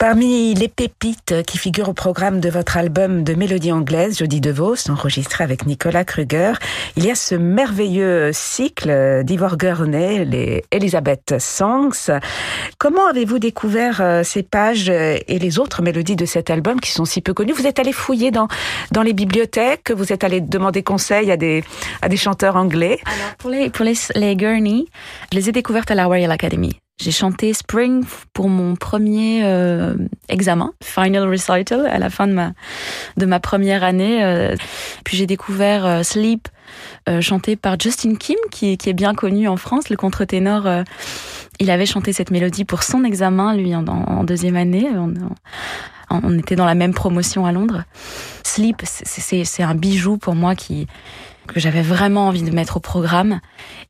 Parmi 0.01 0.55
les 0.55 0.67
pépites 0.67 1.43
qui 1.45 1.59
figurent 1.59 1.89
au 1.89 1.93
programme 1.93 2.39
de 2.39 2.49
votre 2.49 2.75
album 2.75 3.23
de 3.23 3.35
mélodie 3.35 3.71
anglaise, 3.71 4.17
Jodie 4.17 4.41
DeVos, 4.41 4.89
enregistré 4.89 5.43
avec 5.43 5.67
Nicolas 5.67 6.03
Kruger, 6.03 6.53
il 6.95 7.05
y 7.05 7.11
a 7.11 7.13
ce 7.13 7.35
merveilleux 7.35 8.31
cycle 8.33 9.21
d'Ivor 9.23 9.57
Gurney, 9.57 10.25
les 10.25 10.63
Elizabeth 10.71 11.35
Songs. 11.37 12.09
Comment 12.79 13.05
avez-vous 13.05 13.37
découvert 13.37 14.01
euh, 14.01 14.23
ces 14.23 14.41
pages 14.41 14.89
et 14.89 15.37
les 15.37 15.59
autres 15.59 15.83
mélodies 15.83 16.15
de 16.15 16.25
cet 16.25 16.49
album 16.49 16.79
qui 16.79 16.89
sont 16.89 17.05
si 17.05 17.21
peu 17.21 17.35
connues? 17.35 17.53
Vous 17.53 17.67
êtes 17.67 17.77
allé 17.77 17.93
fouiller 17.93 18.31
dans, 18.31 18.47
dans 18.89 19.03
les 19.03 19.13
bibliothèques, 19.13 19.91
vous 19.91 20.11
êtes 20.11 20.23
allé 20.23 20.41
demander 20.41 20.81
conseil 20.81 21.29
à 21.29 21.37
des, 21.37 21.63
à 22.01 22.09
des 22.09 22.17
chanteurs 22.17 22.55
anglais 22.55 22.97
Alors, 23.05 23.35
pour 23.37 23.51
les, 23.51 23.69
pour 23.69 23.85
les, 23.85 23.93
les 24.15 24.35
Gurney, 24.35 24.85
je 25.31 25.37
les 25.37 25.49
ai 25.49 25.51
découvertes 25.51 25.91
à 25.91 25.95
la 25.95 26.07
Royal 26.07 26.31
Academy. 26.31 26.80
J'ai 26.99 27.11
chanté 27.11 27.51
Spring 27.53 28.03
pour 28.31 28.47
mon 28.47 28.75
premier 28.75 29.41
euh, 29.43 29.95
examen, 30.29 30.71
final 30.83 31.27
recital, 31.27 31.87
à 31.87 31.97
la 31.97 32.11
fin 32.11 32.27
de 32.27 32.33
ma 32.33 32.53
de 33.17 33.25
ma 33.25 33.39
première 33.39 33.83
année. 33.83 34.23
Euh. 34.23 34.55
Puis 35.03 35.17
j'ai 35.17 35.25
découvert 35.25 35.85
euh, 35.85 36.03
Sleep, 36.03 36.47
chanté 37.21 37.55
par 37.55 37.79
Justin 37.79 38.15
Kim, 38.15 38.37
qui, 38.51 38.77
qui 38.77 38.89
est 38.89 38.93
bien 38.93 39.15
connu 39.15 39.47
en 39.47 39.57
France, 39.57 39.89
le 39.89 39.97
contre-ténor. 39.97 40.67
il 41.59 41.71
avait 41.71 41.87
chanté 41.87 42.13
cette 42.13 42.29
mélodie 42.29 42.65
pour 42.65 42.83
son 42.83 43.03
examen, 43.03 43.55
lui, 43.55 43.75
en, 43.75 44.23
deuxième 44.23 44.55
année. 44.55 44.87
On, 44.95 45.13
on, 46.11 46.37
était 46.37 46.55
dans 46.55 46.65
la 46.65 46.75
même 46.75 46.93
promotion 46.93 47.45
à 47.45 47.51
Londres. 47.51 47.83
Sleep, 48.43 48.83
c'est 48.85 49.63
un 49.63 49.75
bijou 49.75 50.17
pour 50.17 50.35
moi 50.35 50.55
qui 50.55 50.87
que 51.53 51.59
j'avais 51.59 51.81
vraiment 51.81 52.27
envie 52.27 52.43
de 52.43 52.51
mettre 52.51 52.77
au 52.77 52.79
programme. 52.79 53.39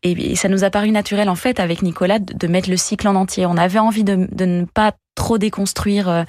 Et, 0.04 0.36
ça 0.36 0.50
nous 0.50 0.64
a 0.64 0.70
paru 0.70 0.92
naturel, 0.92 1.30
en 1.30 1.36
fait, 1.36 1.60
avec 1.60 1.82
Nicolas, 1.82 2.20
de, 2.20 2.48
mettre 2.48 2.70
le 2.70 2.78
cycle 2.78 3.08
en 3.08 3.16
entier. 3.16 3.46
On 3.46 3.58
avait 3.58 3.80
envie 3.80 4.04
de, 4.04 4.28
ne 4.46 4.66
pas 4.66 4.94
trop 5.16 5.38
déconstruire. 5.38 6.10
Euh, 6.10 6.24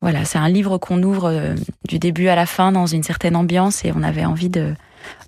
voilà, 0.00 0.24
c'est 0.24 0.38
un 0.38 0.48
livre 0.48 0.78
qu'on 0.78 1.02
ouvre 1.02 1.26
euh, 1.26 1.54
du 1.88 1.98
début 1.98 2.28
à 2.28 2.36
la 2.36 2.46
fin 2.46 2.72
dans 2.72 2.86
une 2.86 3.02
certaine 3.02 3.36
ambiance 3.36 3.84
et 3.84 3.92
on 3.94 4.02
avait 4.02 4.24
envie 4.24 4.48
de, 4.48 4.74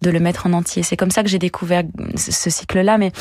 de 0.03 0.11
le 0.11 0.21
mettre 0.21 0.47
en 0.47 0.53
entier. 0.53 0.83
C'est 0.83 0.97
comme 0.97 1.11
ça 1.11 1.23
que 1.23 1.29
j'ai 1.29 1.39
découvert 1.39 1.83
ce 2.17 2.51
cycle-là, 2.51 2.99
mais 2.99 3.13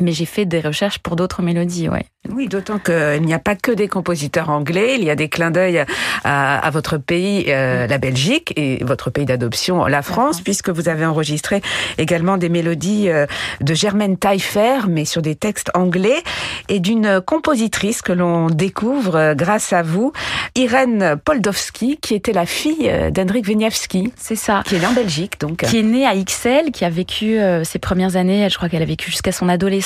mais 0.00 0.12
j'ai 0.12 0.26
fait 0.26 0.44
des 0.44 0.60
recherches 0.60 0.98
pour 0.98 1.16
d'autres 1.16 1.42
mélodies, 1.42 1.88
ouais. 1.88 2.06
Oui, 2.30 2.46
d'autant 2.46 2.78
qu'il 2.78 3.22
n'y 3.22 3.34
a 3.34 3.40
pas 3.40 3.56
que 3.56 3.72
des 3.72 3.88
compositeurs 3.88 4.48
anglais, 4.48 4.94
il 4.96 5.02
y 5.02 5.10
a 5.10 5.16
des 5.16 5.28
clins 5.28 5.50
d'œil 5.50 5.84
à, 6.22 6.70
votre 6.72 6.96
pays, 6.96 7.46
euh, 7.48 7.88
la 7.88 7.98
Belgique, 7.98 8.52
et 8.54 8.82
votre 8.84 9.10
pays 9.10 9.24
d'adoption, 9.26 9.86
la 9.86 10.02
France, 10.02 10.40
puisque 10.40 10.70
vous 10.70 10.88
avez 10.88 11.04
enregistré 11.04 11.62
également 11.98 12.36
des 12.36 12.48
mélodies 12.48 13.08
euh, 13.08 13.26
de 13.60 13.74
Germaine 13.74 14.16
Taillefer, 14.16 14.86
mais 14.88 15.04
sur 15.04 15.20
des 15.20 15.34
textes 15.34 15.70
anglais, 15.74 16.22
et 16.68 16.78
d'une 16.78 17.20
compositrice 17.20 18.02
que 18.02 18.12
l'on 18.12 18.46
découvre 18.46 19.16
euh, 19.16 19.34
grâce 19.34 19.72
à 19.72 19.82
vous, 19.82 20.12
Irène 20.54 21.16
Poldowski, 21.24 21.98
qui 22.00 22.14
était 22.14 22.32
la 22.32 22.46
fille 22.46 22.90
d'Hendrik 23.10 23.48
Wieniawski. 23.48 24.12
C'est 24.16 24.36
ça. 24.36 24.62
Qui 24.64 24.76
est 24.76 24.78
née 24.78 24.86
en 24.86 24.92
Belgique, 24.92 25.40
donc. 25.40 25.64
Qui 25.64 25.80
est 25.80 25.82
née 25.82 26.06
à 26.06 26.14
Ixelles, 26.14 26.70
qui 26.70 26.84
a 26.84 26.90
vécu 26.90 27.38
ses 27.64 27.78
premières 27.78 28.16
années, 28.16 28.48
je 28.48 28.56
crois 28.56 28.68
qu'elle 28.68 28.82
a 28.82 28.86
vécu 28.86 29.10
jusqu'à 29.10 29.32
son 29.32 29.48
adolescence 29.48 29.81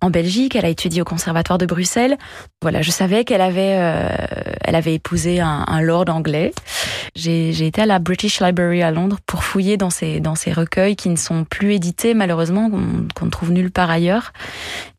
en 0.00 0.10
Belgique, 0.10 0.56
elle 0.56 0.64
a 0.64 0.68
étudié 0.68 1.02
au 1.02 1.04
conservatoire 1.04 1.58
de 1.58 1.66
Bruxelles. 1.66 2.16
Voilà, 2.60 2.82
je 2.82 2.90
savais 2.90 3.24
qu'elle 3.24 3.40
avait, 3.40 3.76
euh, 3.78 4.08
elle 4.60 4.74
avait 4.74 4.94
épousé 4.94 5.40
un, 5.40 5.80
lord 5.80 6.04
anglais. 6.08 6.52
J'ai 7.14 7.66
été 7.66 7.82
à 7.82 7.86
la 7.86 7.98
British 7.98 8.40
Library 8.40 8.82
à 8.82 8.90
Londres 8.90 9.18
pour 9.26 9.44
fouiller 9.44 9.76
dans 9.76 9.90
ces, 9.90 10.20
dans 10.20 10.34
ces 10.34 10.52
recueils 10.52 10.96
qui 10.96 11.08
ne 11.08 11.16
sont 11.16 11.44
plus 11.44 11.74
édités 11.74 12.14
malheureusement, 12.14 12.70
qu'on 12.70 13.24
ne 13.26 13.30
trouve 13.30 13.52
nulle 13.52 13.70
part 13.70 13.90
ailleurs. 13.90 14.32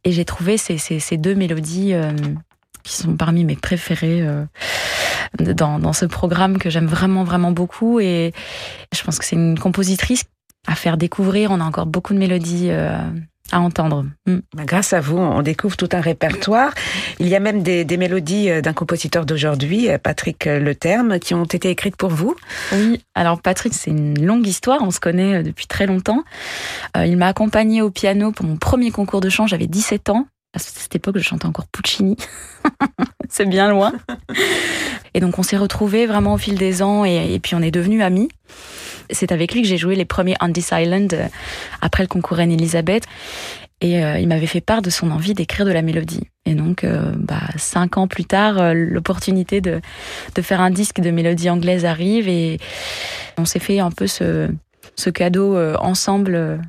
Et 0.03 0.11
j'ai 0.11 0.25
trouvé 0.25 0.57
ces, 0.57 0.77
ces, 0.77 1.17
deux 1.17 1.35
mélodies 1.35 1.93
euh, 1.93 2.11
qui 2.83 2.97
sont 2.97 3.15
parmi 3.15 3.45
mes 3.45 3.55
préférées. 3.55 4.21
Euh, 4.21 4.43
dans, 5.39 5.79
dans 5.79 5.93
ce 5.93 6.05
programme 6.05 6.59
que 6.59 6.69
j'aime 6.69 6.85
vraiment 6.85 7.23
vraiment 7.23 7.51
beaucoup 7.51 7.99
et 7.99 8.33
je 8.93 9.03
pense 9.03 9.17
que 9.17 9.25
c'est 9.25 9.35
une 9.35 9.57
compositrice 9.57 10.25
à 10.67 10.75
faire 10.75 10.97
découvrir. 10.97 11.49
On 11.51 11.59
a 11.59 11.63
encore 11.63 11.87
beaucoup 11.87 12.13
de 12.13 12.19
mélodies 12.19 12.69
à 13.51 13.59
entendre. 13.59 14.05
Mm. 14.25 14.37
Bah, 14.55 14.63
grâce 14.65 14.93
à 14.93 14.99
vous, 14.99 15.17
on 15.17 15.41
découvre 15.41 15.77
tout 15.77 15.89
un 15.91 16.01
répertoire. 16.01 16.73
Il 17.19 17.27
y 17.27 17.35
a 17.35 17.39
même 17.39 17.61
des, 17.61 17.85
mélodies 17.97 18.49
euh, 18.49 18.61
d'un 18.61 18.73
compositeur 18.73 19.25
d'aujourd'hui, 19.25 19.89
euh, 19.89 19.97
Patrick 19.97 20.45
Leterme, 20.45 21.19
qui 21.19 21.33
ont 21.33 21.43
été 21.43 21.69
écrites 21.69 21.95
pour 21.95 22.09
vous. 22.09 22.35
Oui, 22.71 23.01
alors 23.15 23.41
Patrick, 23.41 23.73
c'est 23.73 23.91
une 23.91 24.23
longue 24.25 24.47
histoire, 24.47 24.81
on 24.81 24.91
se 24.91 24.99
connaît 24.99 25.35
euh, 25.35 25.43
depuis 25.43 25.67
très 25.67 25.85
longtemps. 25.85 26.23
il 26.95 27.17
m'a 27.17 27.27
accompagné 27.27 27.81
au 27.81 27.89
piano 27.89 28.31
pour 28.31 28.45
mon 28.45 28.57
premier 28.57 28.91
concours 28.91 29.21
de 29.21 29.29
chant, 29.29 29.47
j'avais 29.47 29.67
17 29.67 30.09
ans. 30.09 30.27
À 30.53 30.59
cette 30.59 30.95
époque, 30.95 31.17
je 31.17 31.23
chantais 31.23 31.47
encore 31.47 31.65
Puccini. 31.65 32.15
c'est 33.29 33.47
bien 33.47 33.69
loin. 33.69 33.91
Et 35.15 35.19
donc, 35.19 35.39
on 35.39 35.43
s'est 35.43 35.57
retrouvés 35.57 36.05
vraiment 36.05 36.33
au 36.33 36.37
fil 36.37 36.57
des 36.57 36.83
ans 36.83 37.05
et, 37.05 37.39
puis 37.39 37.55
on 37.55 37.61
est 37.61 37.71
devenus 37.71 38.03
amis. 38.03 38.29
C'est 39.09 39.31
avec 39.31 39.53
lui 39.53 39.63
que 39.63 39.67
j'ai 39.67 39.77
joué 39.77 39.95
les 39.95 40.05
premiers 40.05 40.35
This 40.53 40.69
Island 40.71 41.13
euh, 41.13 41.27
après 41.81 42.03
le 42.03 42.07
concours 42.07 42.39
Anne 42.39 42.51
Elisabeth. 42.51 43.05
Et 43.81 44.03
euh, 44.03 44.17
il 44.19 44.27
m'avait 44.27 44.47
fait 44.47 44.61
part 44.61 44.81
de 44.81 44.89
son 44.89 45.11
envie 45.11 45.33
d'écrire 45.33 45.65
de 45.65 45.71
la 45.71 45.81
mélodie. 45.81 46.27
Et 46.45 46.53
donc, 46.53 46.83
euh, 46.83 47.11
bah, 47.17 47.41
cinq 47.57 47.97
ans 47.97 48.07
plus 48.07 48.25
tard, 48.25 48.73
l'opportunité 48.73 49.59
de, 49.59 49.81
faire 50.41 50.61
un 50.61 50.69
disque 50.69 51.01
de 51.01 51.09
mélodie 51.09 51.49
anglaise 51.49 51.83
arrive 51.83 52.29
et 52.29 52.59
on 53.37 53.45
s'est 53.45 53.59
fait 53.59 53.79
un 53.79 53.91
peu 53.91 54.07
ce 54.07 54.49
cadeau 55.09 55.57
ensemble 55.79 56.61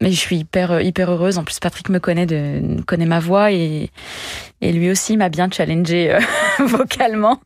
mais 0.00 0.10
je 0.10 0.18
suis 0.18 0.36
hyper 0.36 0.72
euh, 0.72 0.82
hyper 0.82 1.10
heureuse. 1.10 1.38
En 1.38 1.44
plus, 1.44 1.58
Patrick 1.60 1.88
me 1.88 1.98
connaît 1.98 2.26
de 2.26 2.82
connaît 2.86 3.06
ma 3.06 3.20
voix 3.20 3.52
et 3.52 3.90
et 4.60 4.72
lui 4.72 4.90
aussi 4.90 5.16
m'a 5.16 5.28
bien 5.28 5.48
challengé 5.50 6.14
euh, 6.14 6.20
vocalement. 6.64 7.40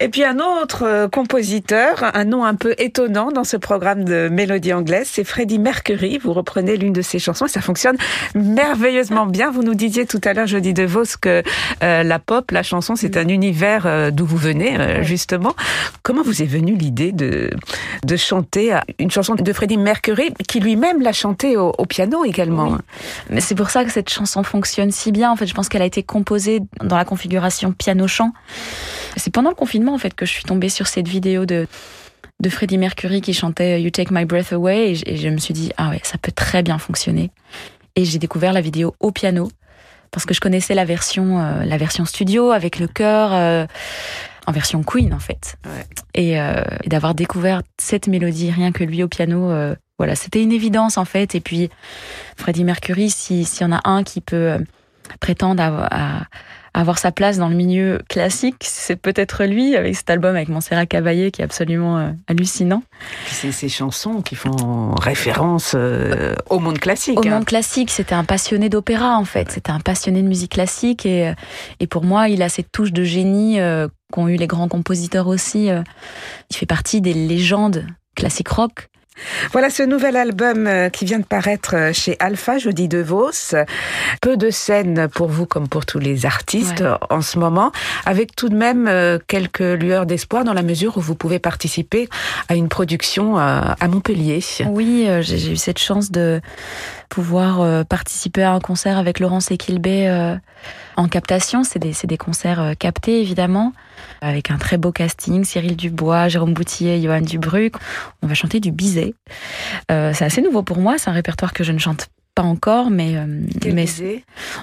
Et 0.00 0.08
puis 0.08 0.24
un 0.24 0.38
autre 0.38 0.82
euh, 0.84 1.08
compositeur, 1.08 2.10
un 2.14 2.24
nom 2.24 2.44
un 2.44 2.54
peu 2.54 2.74
étonnant 2.78 3.30
dans 3.30 3.44
ce 3.44 3.56
programme 3.56 4.04
de 4.04 4.28
mélodie 4.28 4.72
anglaise, 4.72 5.08
c'est 5.10 5.24
Freddie 5.24 5.58
Mercury. 5.58 6.18
Vous 6.18 6.32
reprenez 6.32 6.76
l'une 6.76 6.92
de 6.92 7.02
ses 7.02 7.18
chansons 7.18 7.46
et 7.46 7.48
ça 7.48 7.60
fonctionne 7.60 7.96
merveilleusement 8.34 9.26
bien. 9.26 9.50
Vous 9.50 9.62
nous 9.62 9.74
disiez 9.74 10.04
tout 10.04 10.20
à 10.24 10.32
l'heure, 10.32 10.46
jeudi 10.46 10.74
de 10.74 10.84
Vos, 10.84 11.04
que 11.20 11.42
la 11.80 12.18
pop, 12.18 12.50
la 12.50 12.62
chanson, 12.62 12.96
c'est 12.96 13.16
un 13.16 13.28
univers 13.28 14.12
d'où 14.12 14.26
vous 14.26 14.36
venez 14.36 15.02
justement. 15.02 15.54
Comment 16.02 16.22
vous 16.22 16.42
est 16.42 16.46
venue 16.46 16.74
l'idée 16.74 17.12
de 17.12 17.50
de 18.04 18.16
chanter 18.16 18.78
une 18.98 19.10
chanson 19.10 19.34
de 19.34 19.52
Freddie 19.52 19.78
Mercury 19.78 20.32
qui 20.48 20.60
lui-même 20.60 21.00
l'a 21.00 21.12
chantée 21.12 21.56
au, 21.56 21.72
piano 21.86 22.24
également? 22.24 22.78
Mais 23.30 23.40
c'est 23.40 23.54
pour 23.54 23.70
ça 23.70 23.84
que 23.84 23.90
cette 23.90 24.10
chanson 24.10 24.42
fonctionne 24.42 24.90
si 24.90 25.12
bien. 25.12 25.30
En 25.30 25.36
fait, 25.36 25.46
je 25.46 25.54
pense 25.54 25.68
qu'elle 25.68 25.82
a 25.82 25.86
été 25.86 26.02
composée 26.02 26.60
dans 26.82 26.96
la 26.96 27.04
configuration 27.04 27.72
piano-chant. 27.72 28.32
C'est 29.16 29.32
pendant 29.32 29.50
le 29.50 29.56
confinement 29.56 29.83
en 29.92 29.98
fait 29.98 30.14
que 30.14 30.26
je 30.26 30.32
suis 30.32 30.44
tombée 30.44 30.68
sur 30.68 30.86
cette 30.86 31.08
vidéo 31.08 31.46
de 31.46 31.66
de 32.40 32.48
Freddie 32.48 32.78
Mercury 32.78 33.20
qui 33.20 33.32
chantait 33.32 33.80
You 33.80 33.90
Take 33.90 34.12
My 34.12 34.24
Breath 34.24 34.52
Away 34.52 34.92
et 35.06 35.16
je, 35.16 35.28
me 35.28 35.38
suis 35.38 35.54
dit 35.54 35.70
ah 35.76 35.90
ouais 35.90 36.00
ça 36.02 36.18
peut 36.18 36.32
très 36.32 36.62
bien 36.62 36.78
fonctionner. 36.78 37.30
Et 37.96 38.04
j'ai 38.04 38.18
découvert 38.18 38.52
la 38.52 38.60
vidéo 38.60 38.94
au 38.98 39.12
piano 39.12 39.50
parce 40.10 40.26
que 40.26 40.34
je 40.34 40.40
connaissais 40.40 40.74
la 40.74 40.84
version 40.84 41.40
euh, 41.40 41.64
la 41.64 41.76
version 41.76 42.04
studio 42.04 42.50
avec 42.50 42.78
le 42.78 42.88
chœur 42.88 43.32
euh, 43.32 43.66
en 44.46 44.52
version 44.52 44.82
Queen 44.82 45.14
en 45.14 45.20
fait. 45.20 45.56
Et, 46.14 46.40
euh, 46.40 46.62
et 46.82 46.88
d'avoir 46.88 47.14
découvert 47.14 47.62
cette 47.80 48.08
mélodie 48.08 48.50
rien 48.50 48.72
que 48.72 48.82
lui 48.82 49.02
au 49.02 49.08
piano 49.08 49.52
voilà, 49.98 50.16
c'était 50.16 50.42
une 50.42 50.52
évidence 50.52 50.98
en 50.98 51.04
fait. 51.04 51.34
Et 51.34 51.40
puis, 51.40 51.70
Freddie 52.36 52.64
Mercury, 52.64 53.10
s'il 53.10 53.44
y 53.44 53.64
en 53.64 53.72
a 53.72 53.80
un 53.84 54.02
qui 54.02 54.20
peut 54.20 54.58
prétendre 55.20 55.62
à, 55.62 56.24
avoir 56.74 56.98
sa 56.98 57.12
place 57.12 57.38
dans 57.38 57.48
le 57.48 57.54
milieu 57.54 58.00
classique, 58.08 58.56
c'est 58.60 58.96
peut-être 58.96 59.44
lui, 59.44 59.76
avec 59.76 59.96
cet 59.96 60.10
album 60.10 60.34
avec 60.34 60.48
Montserrat 60.48 60.86
Caballé 60.86 61.30
qui 61.30 61.40
est 61.40 61.44
absolument 61.44 61.98
euh, 61.98 62.10
hallucinant. 62.26 62.82
C'est 63.26 63.52
ces 63.52 63.68
chansons 63.68 64.22
qui 64.22 64.34
font 64.34 64.94
référence 64.96 65.74
euh, 65.76 66.34
au 66.50 66.58
monde 66.58 66.78
classique. 66.78 67.18
Au 67.18 67.26
hein. 67.26 67.30
monde 67.30 67.44
classique, 67.44 67.90
c'était 67.90 68.14
un 68.14 68.24
passionné 68.24 68.68
d'opéra 68.68 69.16
en 69.16 69.24
fait, 69.24 69.52
c'était 69.52 69.70
un 69.70 69.80
passionné 69.80 70.22
de 70.22 70.28
musique 70.28 70.52
classique 70.52 71.06
et, 71.06 71.32
et 71.80 71.86
pour 71.86 72.04
moi, 72.04 72.28
il 72.28 72.42
a 72.42 72.48
cette 72.48 72.72
touche 72.72 72.92
de 72.92 73.04
génie 73.04 73.58
qu'ont 74.12 74.28
eu 74.28 74.36
les 74.36 74.46
grands 74.46 74.68
compositeurs 74.68 75.28
aussi. 75.28 75.68
il 75.68 76.56
fait 76.56 76.66
partie 76.66 77.00
des 77.00 77.14
légendes 77.14 77.86
classiques 78.14 78.48
rock 78.48 78.88
voilà 79.52 79.70
ce 79.70 79.82
nouvel 79.82 80.16
album 80.16 80.66
euh, 80.66 80.88
qui 80.88 81.04
vient 81.04 81.18
de 81.18 81.24
paraître 81.24 81.74
euh, 81.76 81.92
chez 81.92 82.16
Alpha, 82.18 82.58
jeudi 82.58 82.88
de 82.88 82.98
Vos. 82.98 83.54
Peu 84.20 84.36
de 84.36 84.50
scènes 84.50 85.08
pour 85.08 85.28
vous 85.28 85.46
comme 85.46 85.68
pour 85.68 85.86
tous 85.86 85.98
les 85.98 86.26
artistes 86.26 86.84
en 87.10 87.20
ce 87.20 87.38
moment, 87.38 87.72
avec 88.06 88.34
tout 88.34 88.48
de 88.48 88.56
même 88.56 88.88
euh, 88.88 89.18
quelques 89.26 89.60
lueurs 89.60 90.06
d'espoir 90.06 90.44
dans 90.44 90.52
la 90.52 90.62
mesure 90.62 90.96
où 90.96 91.00
vous 91.00 91.14
pouvez 91.14 91.38
participer 91.38 92.08
à 92.48 92.54
une 92.54 92.68
production 92.68 93.36
à 93.36 93.88
Montpellier. 93.88 94.40
Oui, 94.66 95.08
j'ai 95.20 95.52
eu 95.52 95.56
cette 95.56 95.78
chance 95.78 96.10
de 96.10 96.40
pouvoir 97.08 97.84
participer 97.86 98.42
à 98.42 98.52
un 98.52 98.60
concert 98.60 98.98
avec 98.98 99.20
Laurence 99.20 99.50
Equilbé 99.50 100.36
en 100.96 101.08
captation. 101.08 101.64
C'est 101.64 101.78
des, 101.78 101.92
des, 102.04 102.16
concerts 102.16 102.74
captés 102.78 103.20
évidemment 103.20 103.72
avec 104.20 104.50
un 104.50 104.58
très 104.58 104.78
beau 104.78 104.92
casting, 104.92 105.44
Cyril 105.44 105.76
Dubois, 105.76 106.28
Jérôme 106.28 106.54
Boutillet, 106.54 107.00
Johan 107.00 107.20
Dubruc. 107.20 107.74
On 108.22 108.26
va 108.26 108.34
chanter 108.34 108.60
du 108.60 108.72
Bizet. 108.72 109.14
Euh, 109.90 110.12
c'est 110.14 110.24
assez 110.24 110.42
nouveau 110.42 110.62
pour 110.62 110.78
moi, 110.78 110.98
c'est 110.98 111.10
un 111.10 111.14
répertoire 111.14 111.52
que 111.52 111.64
je 111.64 111.72
ne 111.72 111.78
chante 111.78 112.08
pas 112.34 112.42
encore, 112.42 112.90
mais, 112.90 113.16
euh, 113.16 113.26
mais 113.72 113.86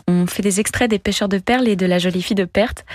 on 0.08 0.28
fait 0.28 0.42
des 0.42 0.60
extraits 0.60 0.90
des 0.90 1.00
pêcheurs 1.00 1.30
de 1.30 1.38
perles 1.38 1.68
et 1.68 1.76
de 1.76 1.86
la 1.86 2.00
jolie 2.00 2.22
fille 2.22 2.36
de 2.36 2.46
Perthes. 2.46 2.86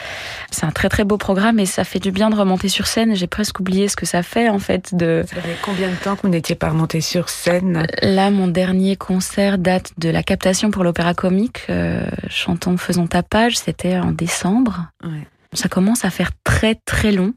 C'est 0.50 0.66
un 0.66 0.70
très 0.70 0.88
très 0.88 1.04
beau 1.04 1.16
programme 1.16 1.58
et 1.58 1.66
ça 1.66 1.84
fait 1.84 1.98
du 1.98 2.10
bien 2.10 2.30
de 2.30 2.36
remonter 2.36 2.68
sur 2.68 2.86
scène. 2.86 3.14
J'ai 3.14 3.26
presque 3.26 3.60
oublié 3.60 3.88
ce 3.88 3.96
que 3.96 4.06
ça 4.06 4.22
fait 4.22 4.48
en 4.48 4.58
fait. 4.58 4.94
De... 4.94 5.24
Ça 5.28 5.40
fait 5.40 5.56
combien 5.62 5.88
de 5.88 5.94
temps 5.94 6.16
que 6.16 6.22
vous 6.22 6.28
n'étiez 6.28 6.54
pas 6.54 6.68
remonté 6.68 7.00
sur 7.00 7.28
scène? 7.28 7.86
Là, 8.02 8.30
mon 8.30 8.48
dernier 8.48 8.96
concert 8.96 9.58
date 9.58 9.92
de 9.98 10.10
la 10.10 10.22
captation 10.22 10.70
pour 10.70 10.84
l'opéra 10.84 11.14
comique. 11.14 11.62
Euh, 11.70 12.06
chantons, 12.28 12.76
faisons 12.76 13.06
ta 13.06 13.22
page. 13.22 13.56
C'était 13.56 13.96
en 13.98 14.12
décembre. 14.12 14.90
Ouais. 15.02 15.26
Ça 15.56 15.68
commence 15.68 16.04
à 16.04 16.10
faire 16.10 16.30
très 16.44 16.76
très 16.84 17.12
long. 17.12 17.34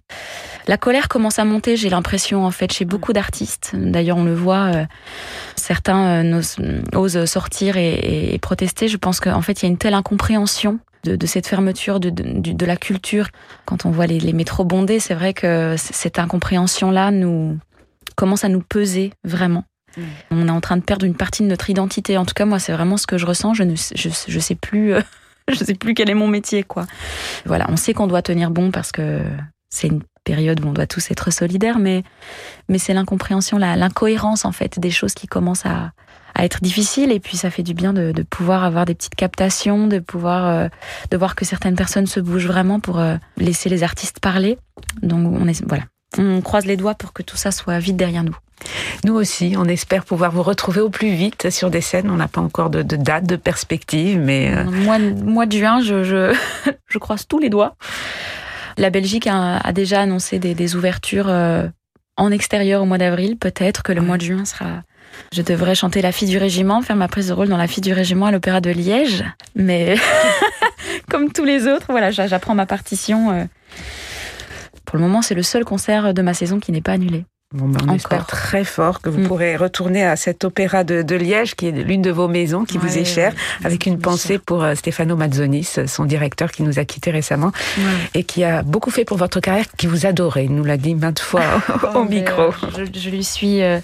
La 0.67 0.77
colère 0.77 1.07
commence 1.07 1.39
à 1.39 1.45
monter, 1.45 1.77
j'ai 1.77 1.89
l'impression, 1.89 2.45
en 2.45 2.51
fait, 2.51 2.71
chez 2.71 2.85
beaucoup 2.85 3.13
d'artistes. 3.13 3.71
D'ailleurs, 3.73 4.17
on 4.17 4.23
le 4.23 4.35
voit, 4.35 4.71
euh, 4.75 4.85
certains 5.55 6.23
euh, 6.23 6.41
osent 6.93 7.25
sortir 7.25 7.77
et, 7.77 8.37
protester. 8.41 8.87
Je 8.87 8.97
pense 8.97 9.19
qu'en 9.19 9.41
fait, 9.41 9.61
il 9.61 9.65
y 9.65 9.67
a 9.67 9.71
une 9.71 9.77
telle 9.77 9.93
incompréhension 9.95 10.79
de, 11.05 11.25
cette 11.25 11.47
fermeture 11.47 11.99
de, 11.99 12.09
de, 12.09 12.65
la 12.65 12.75
culture. 12.75 13.29
Quand 13.65 13.85
on 13.85 13.91
voit 13.91 14.05
les, 14.05 14.19
les 14.19 14.33
métros 14.33 14.65
bondés, 14.65 14.99
c'est 14.99 15.15
vrai 15.15 15.33
que 15.33 15.75
cette 15.77 16.19
incompréhension-là 16.19 17.11
nous 17.11 17.57
commence 18.15 18.43
à 18.43 18.49
nous 18.49 18.61
peser 18.61 19.13
vraiment. 19.23 19.63
On 20.31 20.47
est 20.47 20.51
en 20.51 20.61
train 20.61 20.77
de 20.77 20.83
perdre 20.83 21.05
une 21.05 21.15
partie 21.15 21.43
de 21.43 21.47
notre 21.47 21.69
identité. 21.69 22.17
En 22.17 22.25
tout 22.25 22.33
cas, 22.33 22.45
moi, 22.45 22.59
c'est 22.59 22.73
vraiment 22.73 22.97
ce 22.97 23.07
que 23.07 23.17
je 23.17 23.25
ressens. 23.25 23.53
Je 23.53 23.63
ne 23.63 23.75
je, 23.75 24.09
je 24.27 24.39
sais 24.39 24.55
plus, 24.55 24.93
euh, 24.93 25.01
je 25.53 25.63
sais 25.63 25.75
plus 25.75 25.93
quel 25.93 26.09
est 26.09 26.15
mon 26.15 26.27
métier, 26.27 26.63
quoi. 26.63 26.85
Voilà, 27.45 27.67
on 27.69 27.75
sait 27.75 27.93
qu'on 27.93 28.07
doit 28.07 28.21
tenir 28.21 28.51
bon 28.51 28.71
parce 28.71 28.91
que 28.91 29.21
c'est 29.69 29.87
une 29.87 30.01
période 30.23 30.63
où 30.63 30.67
on 30.67 30.73
doit 30.73 30.87
tous 30.87 31.11
être 31.11 31.31
solidaires, 31.31 31.79
mais, 31.79 32.03
mais 32.67 32.77
c'est 32.77 32.93
l'incompréhension, 32.93 33.57
l'incohérence, 33.57 34.45
en 34.45 34.51
fait, 34.51 34.79
des 34.79 34.91
choses 34.91 35.13
qui 35.13 35.27
commencent 35.27 35.65
à, 35.65 35.91
à 36.35 36.45
être 36.45 36.61
difficiles. 36.61 37.11
Et 37.11 37.19
puis, 37.19 37.37
ça 37.37 37.49
fait 37.49 37.63
du 37.63 37.73
bien 37.73 37.93
de, 37.93 38.11
de 38.11 38.23
pouvoir 38.23 38.63
avoir 38.63 38.85
des 38.85 38.95
petites 38.95 39.15
captations, 39.15 39.87
de 39.87 39.99
pouvoir, 39.99 40.47
euh, 40.47 40.67
de 41.11 41.17
voir 41.17 41.35
que 41.35 41.45
certaines 41.45 41.75
personnes 41.75 42.07
se 42.07 42.19
bougent 42.19 42.47
vraiment 42.47 42.79
pour 42.79 42.99
euh, 42.99 43.15
laisser 43.37 43.69
les 43.69 43.83
artistes 43.83 44.19
parler. 44.19 44.57
Donc, 45.01 45.35
on 45.39 45.47
est, 45.47 45.63
voilà. 45.65 45.83
On 46.17 46.41
croise 46.41 46.65
les 46.65 46.77
doigts 46.77 46.95
pour 46.95 47.13
que 47.13 47.21
tout 47.21 47.37
ça 47.37 47.51
soit 47.51 47.79
vite 47.79 47.97
derrière 47.97 48.23
nous. 48.23 48.35
Nous 49.05 49.13
aussi, 49.13 49.55
on 49.57 49.65
espère 49.65 50.03
pouvoir 50.03 50.31
vous 50.31 50.43
retrouver 50.43 50.81
au 50.81 50.89
plus 50.89 51.11
vite 51.11 51.49
sur 51.49 51.69
des 51.69 51.81
scènes. 51.81 52.09
On 52.09 52.17
n'a 52.17 52.27
pas 52.27 52.41
encore 52.41 52.69
de, 52.69 52.81
date, 52.81 53.25
de 53.25 53.35
perspective, 53.35 54.19
mais... 54.19 54.53
Euh... 54.55 54.63
Mois, 54.65 55.45
de 55.45 55.57
juin, 55.57 55.79
je, 55.81 56.97
croise 56.99 57.27
tous 57.27 57.39
les 57.39 57.49
doigts. 57.49 57.75
La 58.77 58.89
Belgique 58.89 59.27
a, 59.27 59.71
déjà 59.73 60.01
annoncé 60.01 60.39
des, 60.39 60.53
des 60.53 60.75
ouvertures 60.75 61.29
euh, 61.29 61.67
en 62.17 62.31
extérieur 62.31 62.81
au 62.81 62.85
mois 62.85 62.97
d'avril. 62.97 63.37
Peut-être 63.37 63.83
que 63.83 63.91
le 63.91 64.01
mois 64.01 64.17
de 64.17 64.23
juin 64.23 64.45
sera... 64.45 64.83
Je 65.33 65.41
devrais 65.41 65.75
chanter 65.75 66.01
La 66.01 66.11
fille 66.11 66.29
du 66.29 66.37
régiment, 66.37 66.81
faire 66.81 66.95
ma 66.95 67.07
prise 67.07 67.27
de 67.27 67.33
rôle 67.33 67.49
dans 67.49 67.57
La 67.57 67.67
fille 67.67 67.81
du 67.81 67.93
régiment 67.93 68.27
à 68.27 68.31
l'Opéra 68.31 68.61
de 68.61 68.69
Liège. 68.69 69.23
Mais 69.55 69.95
comme 71.09 71.31
tous 71.31 71.45
les 71.45 71.67
autres, 71.67 71.87
voilà, 71.89 72.11
j'apprends 72.11 72.55
ma 72.55 72.65
partition. 72.65 73.31
Euh. 73.31 73.45
Pour 74.85 74.97
le 74.97 75.03
moment, 75.03 75.21
c'est 75.21 75.35
le 75.35 75.43
seul 75.43 75.65
concert 75.65 76.13
de 76.13 76.21
ma 76.21 76.33
saison 76.33 76.59
qui 76.59 76.71
n'est 76.71 76.81
pas 76.81 76.93
annulé. 76.93 77.25
Bon, 77.51 77.67
ben, 77.67 77.79
on 77.89 77.95
espère 77.95 78.27
très 78.27 78.63
fort 78.63 79.01
que 79.01 79.09
vous 79.09 79.21
mm. 79.21 79.27
pourrez 79.27 79.55
retourner 79.55 80.05
à 80.05 80.15
cet 80.15 80.43
opéra 80.43 80.83
de, 80.83 81.01
de 81.01 81.15
Liège, 81.15 81.55
qui 81.55 81.65
est 81.65 81.71
l'une 81.71 82.03
de 82.03 82.11
vos 82.11 82.27
maisons, 82.27 82.63
qui 82.63 82.77
vous 82.77 82.95
est 82.95 83.05
chère, 83.05 83.33
avec 83.63 83.87
une 83.87 83.97
pensée 83.97 84.37
pour 84.37 84.63
euh, 84.63 84.75
Stefano 84.75 85.15
Mazzonis, 85.15 85.67
son 85.87 86.05
directeur 86.05 86.51
qui 86.51 86.61
nous 86.61 86.77
a 86.77 86.85
quittés 86.85 87.09
récemment 87.09 87.51
et 88.13 88.23
qui 88.23 88.43
a 88.43 88.61
beaucoup 88.61 88.91
fait 88.91 89.03
pour 89.03 89.17
votre 89.17 89.39
carrière, 89.39 89.65
qui 89.79 89.87
vous 89.87 90.05
adorait. 90.05 90.45
Il 90.45 90.53
nous 90.53 90.63
l'a 90.63 90.77
dit 90.77 90.93
maintes 90.93 91.17
fois 91.17 91.41
au 91.95 92.03
micro. 92.03 92.51
Je, 92.77 92.83
je, 92.93 93.09
lui 93.09 93.23
suis 93.23 93.63
euh, 93.63 93.79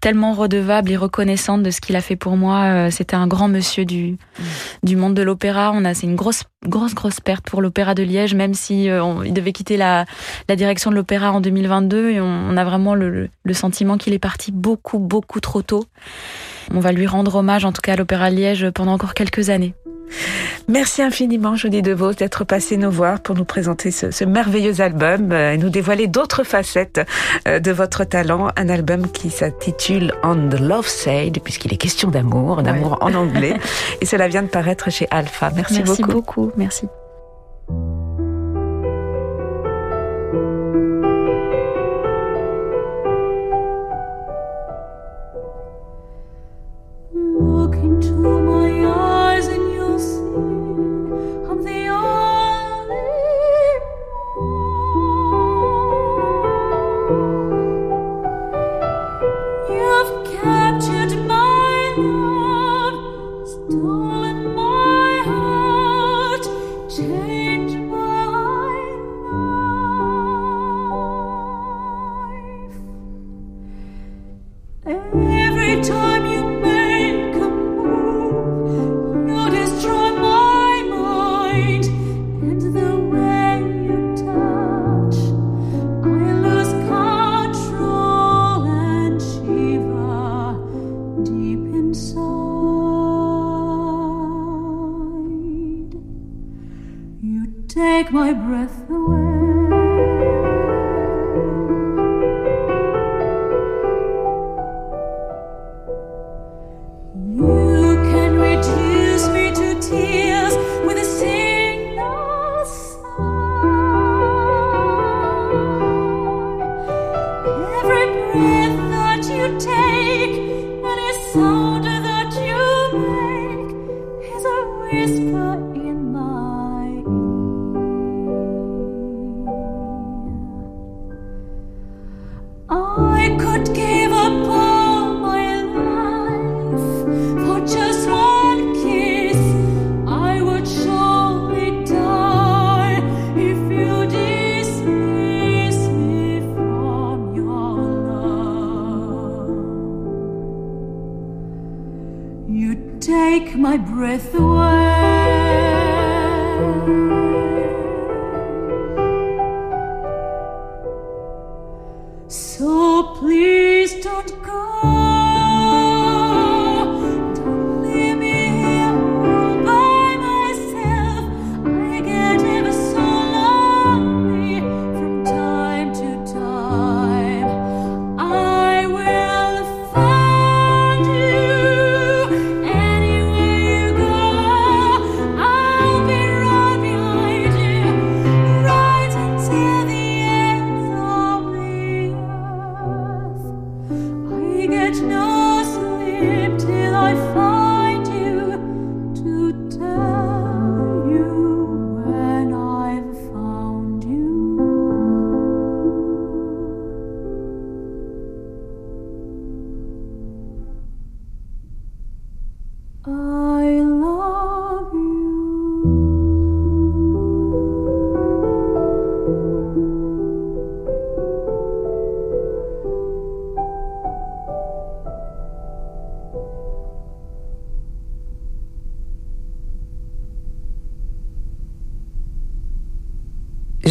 tellement 0.00 0.32
redevable 0.32 0.92
et 0.92 0.96
reconnaissante 0.96 1.64
de 1.64 1.72
ce 1.72 1.80
qu'il 1.80 1.96
a 1.96 2.02
fait 2.02 2.14
pour 2.14 2.36
moi. 2.36 2.60
Euh, 2.62 2.90
c'était 2.92 3.16
un 3.16 3.26
grand 3.26 3.48
monsieur 3.48 3.84
du, 3.84 4.12
mm. 4.38 4.44
du 4.84 4.94
monde 4.94 5.14
de 5.14 5.22
l'opéra. 5.22 5.72
On 5.74 5.84
a, 5.84 5.94
c'est 5.94 6.06
une 6.06 6.14
grosse, 6.14 6.44
grosse, 6.64 6.94
grosse 6.94 7.18
perte 7.18 7.44
pour 7.44 7.60
l'opéra 7.60 7.96
de 7.96 8.04
Liège, 8.04 8.36
même 8.36 8.54
si 8.54 8.88
on, 8.88 9.24
il 9.24 9.32
devait 9.32 9.52
quitter 9.52 9.76
la, 9.76 10.04
la 10.48 10.54
direction 10.54 10.92
de 10.92 10.94
l'opéra 10.94 11.32
en 11.32 11.40
2022 11.40 12.10
et 12.10 12.20
on, 12.20 12.24
on 12.24 12.56
a 12.56 12.62
vraiment 12.62 12.94
le, 13.00 13.28
sentiment 13.52 13.98
qu'il 13.98 14.12
est 14.12 14.18
parti 14.18 14.52
beaucoup, 14.52 14.98
beaucoup 14.98 15.40
trop 15.40 15.62
tôt. 15.62 15.84
On 16.72 16.80
va 16.80 16.92
lui 16.92 17.06
rendre 17.06 17.36
hommage, 17.36 17.64
en 17.64 17.72
tout 17.72 17.80
cas 17.82 17.94
à 17.94 17.96
l'Opéra 17.96 18.30
Liège, 18.30 18.70
pendant 18.70 18.92
encore 18.92 19.14
quelques 19.14 19.50
années. 19.50 19.74
Merci 20.68 21.02
infiniment, 21.02 21.56
Jodie 21.56 21.82
DeVos, 21.82 22.14
d'être 22.14 22.44
passée 22.44 22.76
nous 22.76 22.90
voir 22.90 23.20
pour 23.20 23.34
nous 23.34 23.44
présenter 23.44 23.90
ce, 23.90 24.24
merveilleux 24.24 24.80
album 24.80 25.32
euh, 25.32 25.52
et 25.52 25.58
nous 25.58 25.68
dévoiler 25.68 26.06
d'autres 26.06 26.44
facettes 26.44 27.00
euh, 27.48 27.58
de 27.58 27.72
votre 27.72 28.04
talent. 28.04 28.48
Un 28.56 28.68
album 28.68 29.10
qui 29.10 29.30
s'intitule 29.30 30.12
On 30.22 30.48
the 30.48 30.60
Love 30.60 30.88
Side, 30.88 31.40
puisqu'il 31.42 31.72
est 31.72 31.76
question 31.76 32.10
d'amour, 32.10 32.62
d'amour 32.62 32.98
en 33.00 33.14
anglais. 33.14 33.54
et 34.00 34.06
cela 34.06 34.28
vient 34.28 34.42
de 34.42 34.48
paraître 34.48 34.90
chez 34.90 35.08
Alpha. 35.10 35.50
Merci, 35.54 35.82
Merci 35.84 36.02
beaucoup. 36.02 36.52
Merci. 36.56 36.86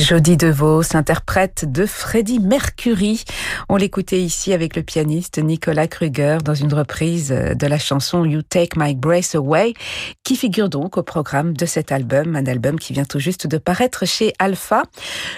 Jody 0.09 0.37
DeVos, 0.37 0.95
interprète 0.95 1.71
de 1.71 1.85
Freddie 1.85 2.39
Mercury. 2.39 3.23
On 3.69 3.75
l'écoutait 3.75 4.19
ici 4.19 4.53
avec 4.53 4.75
le 4.75 4.81
pianiste 4.81 5.37
Nicolas 5.37 5.85
Kruger 5.85 6.39
dans 6.43 6.55
une 6.55 6.73
reprise 6.73 7.29
de 7.29 7.67
la 7.67 7.77
chanson 7.77 8.25
You 8.25 8.41
Take 8.41 8.71
My 8.75 8.95
Grace 8.95 9.35
Away, 9.35 9.75
qui 10.23 10.35
figure 10.35 10.67
donc 10.67 10.97
au 10.97 11.03
programme 11.03 11.55
de 11.55 11.67
cet 11.67 11.91
album, 11.91 12.35
un 12.35 12.47
album 12.47 12.79
qui 12.79 12.91
vient 12.91 13.05
tout 13.05 13.19
juste 13.19 13.45
de 13.45 13.59
paraître 13.59 14.07
chez 14.07 14.33
Alpha. 14.39 14.81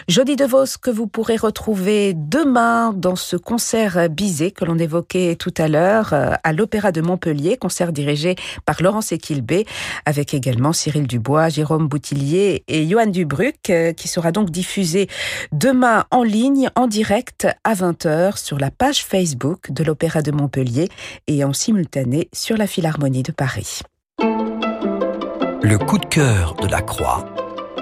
Jody 0.07 0.38
DeVos 0.38 0.77
que 0.81 0.89
vous 0.89 1.05
pourrez 1.05 1.36
retrouver 1.36 2.13
demain 2.15 2.93
dans 2.93 3.17
ce 3.17 3.36
concert 3.36 4.10
Bizet 4.10 4.51
que 4.51 4.63
l'on 4.63 4.77
évoquait 4.77 5.36
tout 5.36 5.53
à 5.57 5.67
l'heure 5.67 6.13
euh, 6.13 6.31
à 6.45 6.53
l'Opéra 6.53 6.93
de 6.93 7.01
Montpellier, 7.01 7.57
concert 7.57 7.91
dirigé 7.91 8.38
par 8.65 8.81
Laurence 8.81 9.12
Equilbé, 9.12 9.65
avec 10.05 10.34
également 10.34 10.71
Cyril 10.71 11.07
Dubois, 11.07 11.49
Jérôme 11.49 11.89
Boutillier 11.89 12.63
et 12.69 12.88
Johan 12.88 13.07
Dubruc, 13.07 13.69
euh, 13.69 13.91
qui 13.91 14.07
sera 14.07 14.31
donc 14.31 14.49
diffusé 14.62 15.08
demain 15.52 16.06
en 16.12 16.21
ligne, 16.21 16.69
en 16.76 16.86
direct 16.86 17.47
à 17.63 17.74
20h 17.74 18.38
sur 18.38 18.60
la 18.60 18.69
page 18.69 19.04
Facebook 19.04 19.71
de 19.71 19.84
l'Opéra 19.84 20.21
de 20.21 20.30
Montpellier 20.30 20.88
et 21.26 21.43
en 21.43 21.52
simultané 21.52 22.30
sur 22.32 22.58
la 22.58 22.67
Philharmonie 22.67 23.24
de 23.24 23.32
Paris. 23.32 23.80
Le 24.19 25.78
coup 25.78 25.97
de 25.97 26.06
cœur 26.06 26.54
de 26.62 26.67
la 26.67 26.84
Croix 26.84 27.26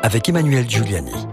avec 0.03 0.29
Emmanuel 0.29 0.69
Giuliani. 0.69 1.27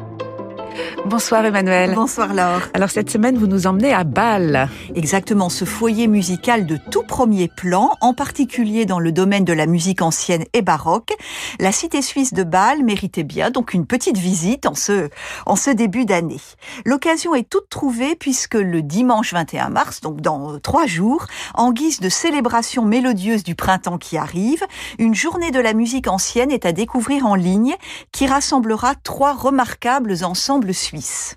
Bonsoir 1.07 1.45
Emmanuel. 1.45 1.95
Bonsoir 1.95 2.35
Laure. 2.35 2.63
Alors 2.75 2.91
cette 2.91 3.11
semaine, 3.11 3.39
vous 3.39 3.47
nous 3.47 3.67
emmenez 3.67 3.93
à 3.93 4.05
Bâle. 4.05 4.69
Exactement, 4.95 5.49
ce 5.49 5.65
foyer 5.65 6.09
musical 6.09 6.67
de 6.67 6.79
tout 6.91 7.03
premier 7.03 7.49
plan, 7.49 7.93
en 8.01 8.13
particulier 8.13 8.85
dans 8.87 8.99
le 8.99 9.13
domaine 9.13 9.45
de 9.45 9.53
la 9.53 9.67
musique 9.67 10.03
ancienne 10.03 10.45
et 10.53 10.63
baroque. 10.63 11.13
La 11.61 11.73
cité 11.73 12.03
suisse 12.03 12.35
de 12.35 12.43
Bâle 12.43 12.83
méritait 12.83 13.23
bien 13.23 13.51
donc 13.51 13.73
une 13.73 13.87
petite 13.87 14.19
visite 14.19 14.67
en 14.67 14.75
ce, 14.75 15.09
en 15.47 15.57
ce 15.57 15.71
début 15.71 16.05
d'année. 16.05 16.41
L'occasion 16.85 17.35
est 17.35 17.49
toute 17.49 17.69
trouvée 17.69 18.17
puisque 18.17 18.55
le 18.55 18.83
dimanche 18.83 19.33
21 19.33 19.71
mars, 19.71 20.01
donc 20.01 20.21
dans 20.21 20.59
trois 20.59 20.87
jours, 20.87 21.27
en 21.55 21.73
guise 21.73 22.01
de 22.01 22.09
célébration 22.09 22.85
mélodieuse 22.85 23.45
du 23.45 23.55
printemps 23.55 23.99
qui 23.99 24.19
arrive, 24.19 24.65
une 24.99 25.15
journée 25.15 25.51
de 25.51 25.61
la 25.61 25.73
musique 25.73 26.09
ancienne 26.09 26.51
est 26.51 26.67
à 26.67 26.73
découvrir 26.73 27.27
en 27.27 27.35
ligne 27.35 27.75
qui 28.13 28.27
rassemblera 28.27 28.95
trois 28.97 29.33
remarquables 29.33 30.17
ensembles 30.23 30.66
suisses. 30.73 31.37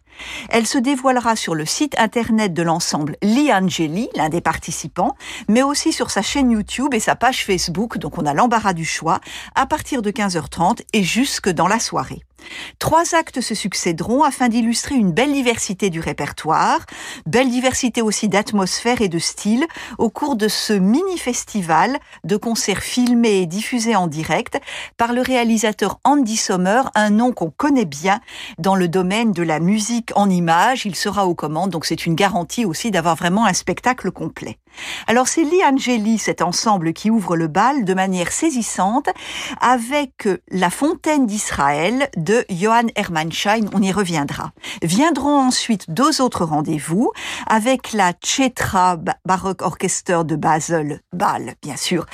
Elle 0.50 0.68
se 0.68 0.78
dévoilera 0.78 1.36
sur 1.36 1.56
le 1.56 1.66
site 1.66 1.98
internet 2.00 2.54
de 2.54 2.64
l'ensemble 2.64 3.16
Liangeli, 3.22 4.10
l'un 4.16 4.30
des 4.30 4.42
participants, 4.42 5.16
mais 5.48 5.64
aussi 5.64 5.94
sur 5.94 6.12
sa 6.12 6.22
chaîne 6.22 6.52
YouTube 6.52 6.94
et 6.94 7.00
sa 7.00 7.16
page 7.16 7.46
Facebook, 7.46 7.98
donc 7.98 8.18
on 8.18 8.26
a 8.26 8.34
l'embarras 8.34 8.74
du 8.74 8.86
choix, 8.86 9.20
à 9.56 9.66
partir 9.66 10.02
de 10.02 10.12
15h30 10.12 10.82
et 10.94 11.04
jusque 11.04 11.50
dans 11.50 11.68
la 11.68 11.80
soirée. 11.80 12.24
Trois 12.80 13.16
actes 13.16 13.42
se 13.42 13.56
succéderont 13.56 14.24
afin 14.24 14.50
d'illustrer 14.50 14.96
une 14.96 15.12
belle 15.12 15.34
diversité 15.34 15.90
du 15.90 16.00
répertoire, 16.00 16.86
belle 17.26 17.50
diversité 17.50 18.02
aussi 18.02 18.30
d'atmosphère 18.30 19.02
et 19.02 19.10
de 19.10 19.20
style 19.20 19.66
au 19.98 20.10
cours 20.10 20.36
de 20.36 20.48
ce 20.48 20.74
mini-festival 20.74 21.98
de 22.24 22.38
concerts 22.38 22.84
filmés 22.84 23.42
et 23.42 23.46
diffusés 23.46 23.96
en 23.96 24.08
direct 24.08 24.60
par 24.98 25.14
le 25.14 25.22
réalisateur 25.22 26.00
Andy 26.04 26.38
Sommer, 26.38 26.82
un 26.96 27.10
nom 27.10 27.32
qu'on 27.32 27.52
connaît 27.52 27.86
bien 27.86 28.22
dans 28.58 28.76
le 28.76 28.88
domaine 28.88 29.32
de 29.32 29.44
la 29.44 29.60
musique 29.60 30.09
en 30.16 30.30
images. 30.30 30.86
Il 30.86 30.96
sera 30.96 31.26
aux 31.28 31.36
commandes, 31.36 31.70
donc 31.70 31.86
c'est 31.86 32.06
une 32.06 32.16
garantie 32.16 32.66
aussi 32.66 32.92
d'avoir 32.92 33.16
vraiment 33.16 33.46
un 33.46 33.54
spectacle 33.54 34.12
complet. 34.12 34.58
Alors 35.08 35.28
c'est 35.28 35.44
Lee 35.44 35.64
Angeli, 35.66 36.18
cet 36.18 36.42
ensemble 36.42 36.94
qui 36.94 37.10
ouvre 37.10 37.36
le 37.36 37.48
bal 37.48 37.86
de 37.86 37.94
manière 37.94 38.32
saisissante 38.32 39.10
avec 39.62 40.28
la 40.52 40.70
fontaine 40.70 41.26
d'Israël 41.26 42.10
de 42.16 42.46
Johann 42.50 42.90
Hermannschein, 42.96 43.66
on 43.74 43.82
y 43.82 43.92
reviendra. 43.92 44.52
Viendront 44.82 45.40
ensuite 45.40 45.90
deux 45.90 46.22
autres 46.22 46.46
rendez-vous 46.46 47.12
avec 47.48 47.94
la 47.94 48.14
Chetra 48.24 48.98
Baroque 49.26 49.62
Orchestra 49.62 50.24
de 50.24 50.36
Basel, 50.36 51.02
Bâle 51.14 51.56
bien 51.62 51.76
sûr, 51.76 52.06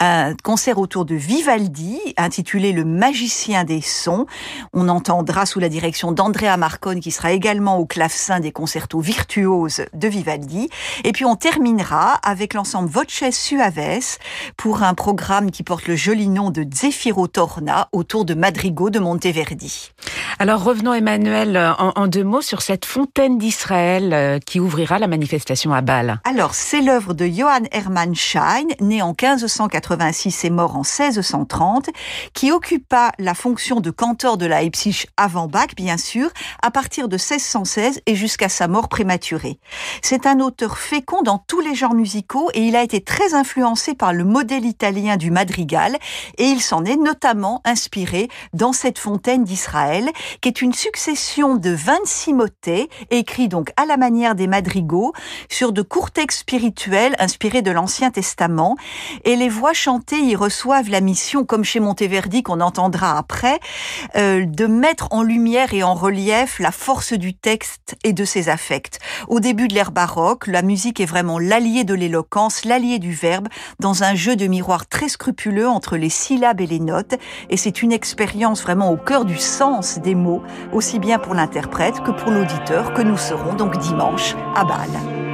un 0.00 0.34
concert 0.42 0.78
autour 0.78 1.04
de 1.04 1.14
Vivaldi 1.14 1.98
intitulé 2.16 2.72
Le 2.72 2.84
magicien 2.84 3.64
des 3.64 3.80
sons. 3.80 4.26
On 4.72 4.88
entendra 4.88 5.46
sous 5.46 5.60
la 5.60 5.68
direction 5.68 6.12
d'Andrea 6.12 6.56
Marcone 6.56 7.00
qui 7.00 7.10
sera 7.10 7.32
également 7.32 7.43
au 7.44 7.84
clavecin 7.84 8.40
des 8.40 8.52
concertos 8.52 9.00
virtuoses 9.00 9.84
de 9.92 10.08
Vivaldi. 10.08 10.70
Et 11.04 11.12
puis 11.12 11.26
on 11.26 11.36
terminera 11.36 12.14
avec 12.22 12.54
l'ensemble 12.54 12.88
Voces 12.88 13.30
Suaves 13.32 14.18
pour 14.56 14.82
un 14.82 14.94
programme 14.94 15.50
qui 15.50 15.62
porte 15.62 15.86
le 15.86 15.94
joli 15.94 16.28
nom 16.28 16.50
de 16.50 16.64
Zefiro 16.74 17.26
Torna 17.26 17.88
autour 17.92 18.24
de 18.24 18.32
Madrigo 18.32 18.88
de 18.88 18.98
Monteverdi. 18.98 19.92
Alors 20.38 20.64
revenons 20.64 20.94
Emmanuel 20.94 21.74
en, 21.78 22.06
deux 22.06 22.24
mots 22.24 22.40
sur 22.40 22.62
cette 22.62 22.86
fontaine 22.86 23.38
d'Israël 23.38 24.12
euh, 24.12 24.38
qui 24.38 24.58
ouvrira 24.58 24.98
la 24.98 25.06
manifestation 25.06 25.72
à 25.72 25.82
Bâle. 25.82 26.20
Alors 26.24 26.54
c'est 26.54 26.80
l'œuvre 26.80 27.12
de 27.12 27.26
Johann 27.26 27.68
Hermann 27.72 28.14
Schein, 28.14 28.66
né 28.80 29.02
en 29.02 29.08
1586 29.08 30.44
et 30.44 30.50
mort 30.50 30.76
en 30.76 30.82
1630, 30.82 31.90
qui 32.32 32.52
occupa 32.52 33.12
la 33.18 33.34
fonction 33.34 33.80
de 33.80 33.90
cantor 33.90 34.38
de 34.38 34.46
Leipzig 34.46 35.04
avant 35.16 35.46
Bach 35.46 35.74
bien 35.76 35.98
sûr, 35.98 36.30
à 36.62 36.70
partir 36.70 37.08
de 37.08 37.18
1616 37.30 38.02
et 38.06 38.14
jusqu'à 38.14 38.48
sa 38.48 38.68
mort 38.68 38.88
prématurée. 38.88 39.58
C'est 40.02 40.26
un 40.26 40.40
auteur 40.40 40.78
fécond 40.78 41.22
dans 41.22 41.38
tous 41.38 41.60
les 41.60 41.74
genres 41.74 41.94
musicaux 41.94 42.50
et 42.54 42.60
il 42.60 42.76
a 42.76 42.82
été 42.82 43.00
très 43.00 43.34
influencé 43.34 43.94
par 43.94 44.12
le 44.12 44.24
modèle 44.24 44.64
italien 44.64 45.16
du 45.16 45.30
madrigal 45.30 45.96
et 46.38 46.44
il 46.44 46.60
s'en 46.60 46.84
est 46.84 46.96
notamment 46.96 47.62
inspiré 47.64 48.28
dans 48.52 48.72
cette 48.72 48.98
fontaine 48.98 49.44
d'Israël 49.44 50.10
qui 50.40 50.48
est 50.48 50.60
une 50.60 50.74
succession 50.74 51.56
de 51.56 51.70
26 51.70 52.34
motets 52.34 52.88
écrits 53.10 53.48
donc 53.48 53.72
à 53.76 53.86
la 53.86 53.96
manière 53.96 54.34
des 54.34 54.46
madrigaux 54.46 55.12
sur 55.48 55.72
de 55.72 55.82
courts 55.82 56.10
textes 56.10 56.40
spirituels 56.40 57.16
inspirés 57.18 57.62
de 57.62 57.70
l'Ancien 57.70 58.10
Testament 58.10 58.76
et 59.24 59.36
les 59.36 59.48
voix 59.48 59.72
chantées 59.72 60.20
y 60.20 60.36
reçoivent 60.36 60.90
la 60.90 61.00
mission 61.00 61.44
comme 61.44 61.64
chez 61.64 61.80
Monteverdi 61.80 62.42
qu'on 62.42 62.60
entendra 62.60 63.16
après 63.16 63.58
euh, 64.16 64.44
de 64.46 64.66
mettre 64.66 65.08
en 65.10 65.22
lumière 65.22 65.72
et 65.72 65.82
en 65.82 65.94
relief 65.94 66.58
la 66.58 66.70
force 66.70 67.13
du 67.16 67.34
texte 67.34 67.96
et 68.04 68.12
de 68.12 68.24
ses 68.24 68.48
affects. 68.48 68.98
Au 69.28 69.40
début 69.40 69.68
de 69.68 69.74
l'ère 69.74 69.92
baroque, 69.92 70.46
la 70.46 70.62
musique 70.62 71.00
est 71.00 71.06
vraiment 71.06 71.38
l'allié 71.38 71.84
de 71.84 71.94
l'éloquence, 71.94 72.64
l'allié 72.64 72.98
du 72.98 73.12
verbe, 73.12 73.48
dans 73.80 74.02
un 74.02 74.14
jeu 74.14 74.36
de 74.36 74.46
miroir 74.46 74.86
très 74.86 75.08
scrupuleux 75.08 75.68
entre 75.68 75.96
les 75.96 76.08
syllabes 76.08 76.60
et 76.60 76.66
les 76.66 76.80
notes. 76.80 77.14
Et 77.50 77.56
c'est 77.56 77.82
une 77.82 77.92
expérience 77.92 78.62
vraiment 78.62 78.90
au 78.90 78.96
cœur 78.96 79.24
du 79.24 79.36
sens 79.36 79.98
des 79.98 80.14
mots, 80.14 80.42
aussi 80.72 80.98
bien 80.98 81.18
pour 81.18 81.34
l'interprète 81.34 82.02
que 82.02 82.10
pour 82.10 82.30
l'auditeur, 82.30 82.94
que 82.94 83.02
nous 83.02 83.16
serons 83.16 83.54
donc 83.54 83.78
dimanche 83.78 84.34
à 84.54 84.64
Bâle. 84.64 85.33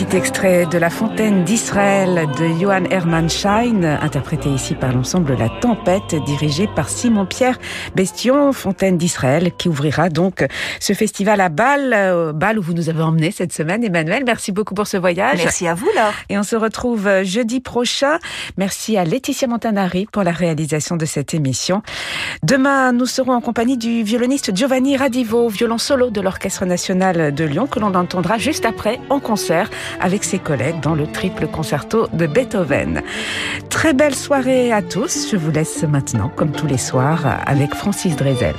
Petit 0.00 0.16
extrait 0.16 0.64
de 0.64 0.78
La 0.78 0.88
Fontaine 0.88 1.44
d'Israël 1.44 2.26
de 2.38 2.48
Johann 2.58 2.86
Hermann 2.90 3.28
Schein, 3.28 3.82
interprété 3.82 4.48
ici 4.48 4.74
par 4.74 4.94
l'ensemble 4.94 5.36
La 5.36 5.50
Tempête, 5.60 6.14
dirigé 6.24 6.66
par 6.74 6.88
Simon-Pierre 6.88 7.58
Bestion, 7.94 8.54
Fontaine 8.54 8.96
d'Israël, 8.96 9.52
qui 9.58 9.68
ouvrira 9.68 10.08
donc 10.08 10.46
ce 10.78 10.94
festival 10.94 11.42
à 11.42 11.50
Bâle, 11.50 11.92
euh, 11.92 12.32
Bâle 12.32 12.58
où 12.58 12.62
vous 12.62 12.72
nous 12.72 12.88
avez 12.88 13.02
emmené 13.02 13.30
cette 13.30 13.52
semaine. 13.52 13.84
Emmanuel, 13.84 14.22
merci 14.24 14.52
beaucoup 14.52 14.72
pour 14.72 14.86
ce 14.86 14.96
voyage. 14.96 15.38
Merci 15.42 15.66
à 15.66 15.74
vous, 15.74 15.88
Laure. 15.94 16.14
Et 16.30 16.38
on 16.38 16.44
se 16.44 16.56
retrouve 16.56 17.06
euh, 17.06 17.22
jeudi 17.22 17.60
prochain. 17.60 18.18
Merci 18.56 18.96
à 18.96 19.04
Laetitia 19.04 19.48
Montanari 19.48 20.06
pour 20.10 20.22
la 20.22 20.32
réalisation 20.32 20.96
de 20.96 21.04
cette 21.04 21.34
émission. 21.34 21.82
Demain, 22.42 22.92
nous 22.92 23.06
serons 23.06 23.32
en 23.32 23.42
compagnie 23.42 23.76
du 23.76 24.02
violoniste 24.02 24.56
Giovanni 24.56 24.96
Radivo, 24.96 25.48
violon 25.50 25.78
solo 25.78 26.08
de 26.08 26.22
l'Orchestre 26.22 26.64
national 26.64 27.34
de 27.34 27.44
Lyon, 27.44 27.66
que 27.66 27.80
l'on 27.80 27.94
entendra 27.94 28.38
juste 28.38 28.64
après 28.64 28.98
en 29.10 29.20
concert 29.20 29.68
avec 30.00 30.24
ses 30.24 30.38
collègues 30.38 30.80
dans 30.80 30.94
le 30.94 31.06
triple 31.06 31.46
concerto 31.46 32.06
de 32.12 32.26
Beethoven. 32.26 33.02
Très 33.68 33.92
belle 33.92 34.14
soirée 34.14 34.72
à 34.72 34.82
tous. 34.82 35.30
Je 35.30 35.36
vous 35.36 35.50
laisse 35.50 35.82
maintenant, 35.82 36.28
comme 36.28 36.52
tous 36.52 36.66
les 36.66 36.78
soirs, 36.78 37.26
avec 37.46 37.74
Francis 37.74 38.16
Drezel. 38.16 38.54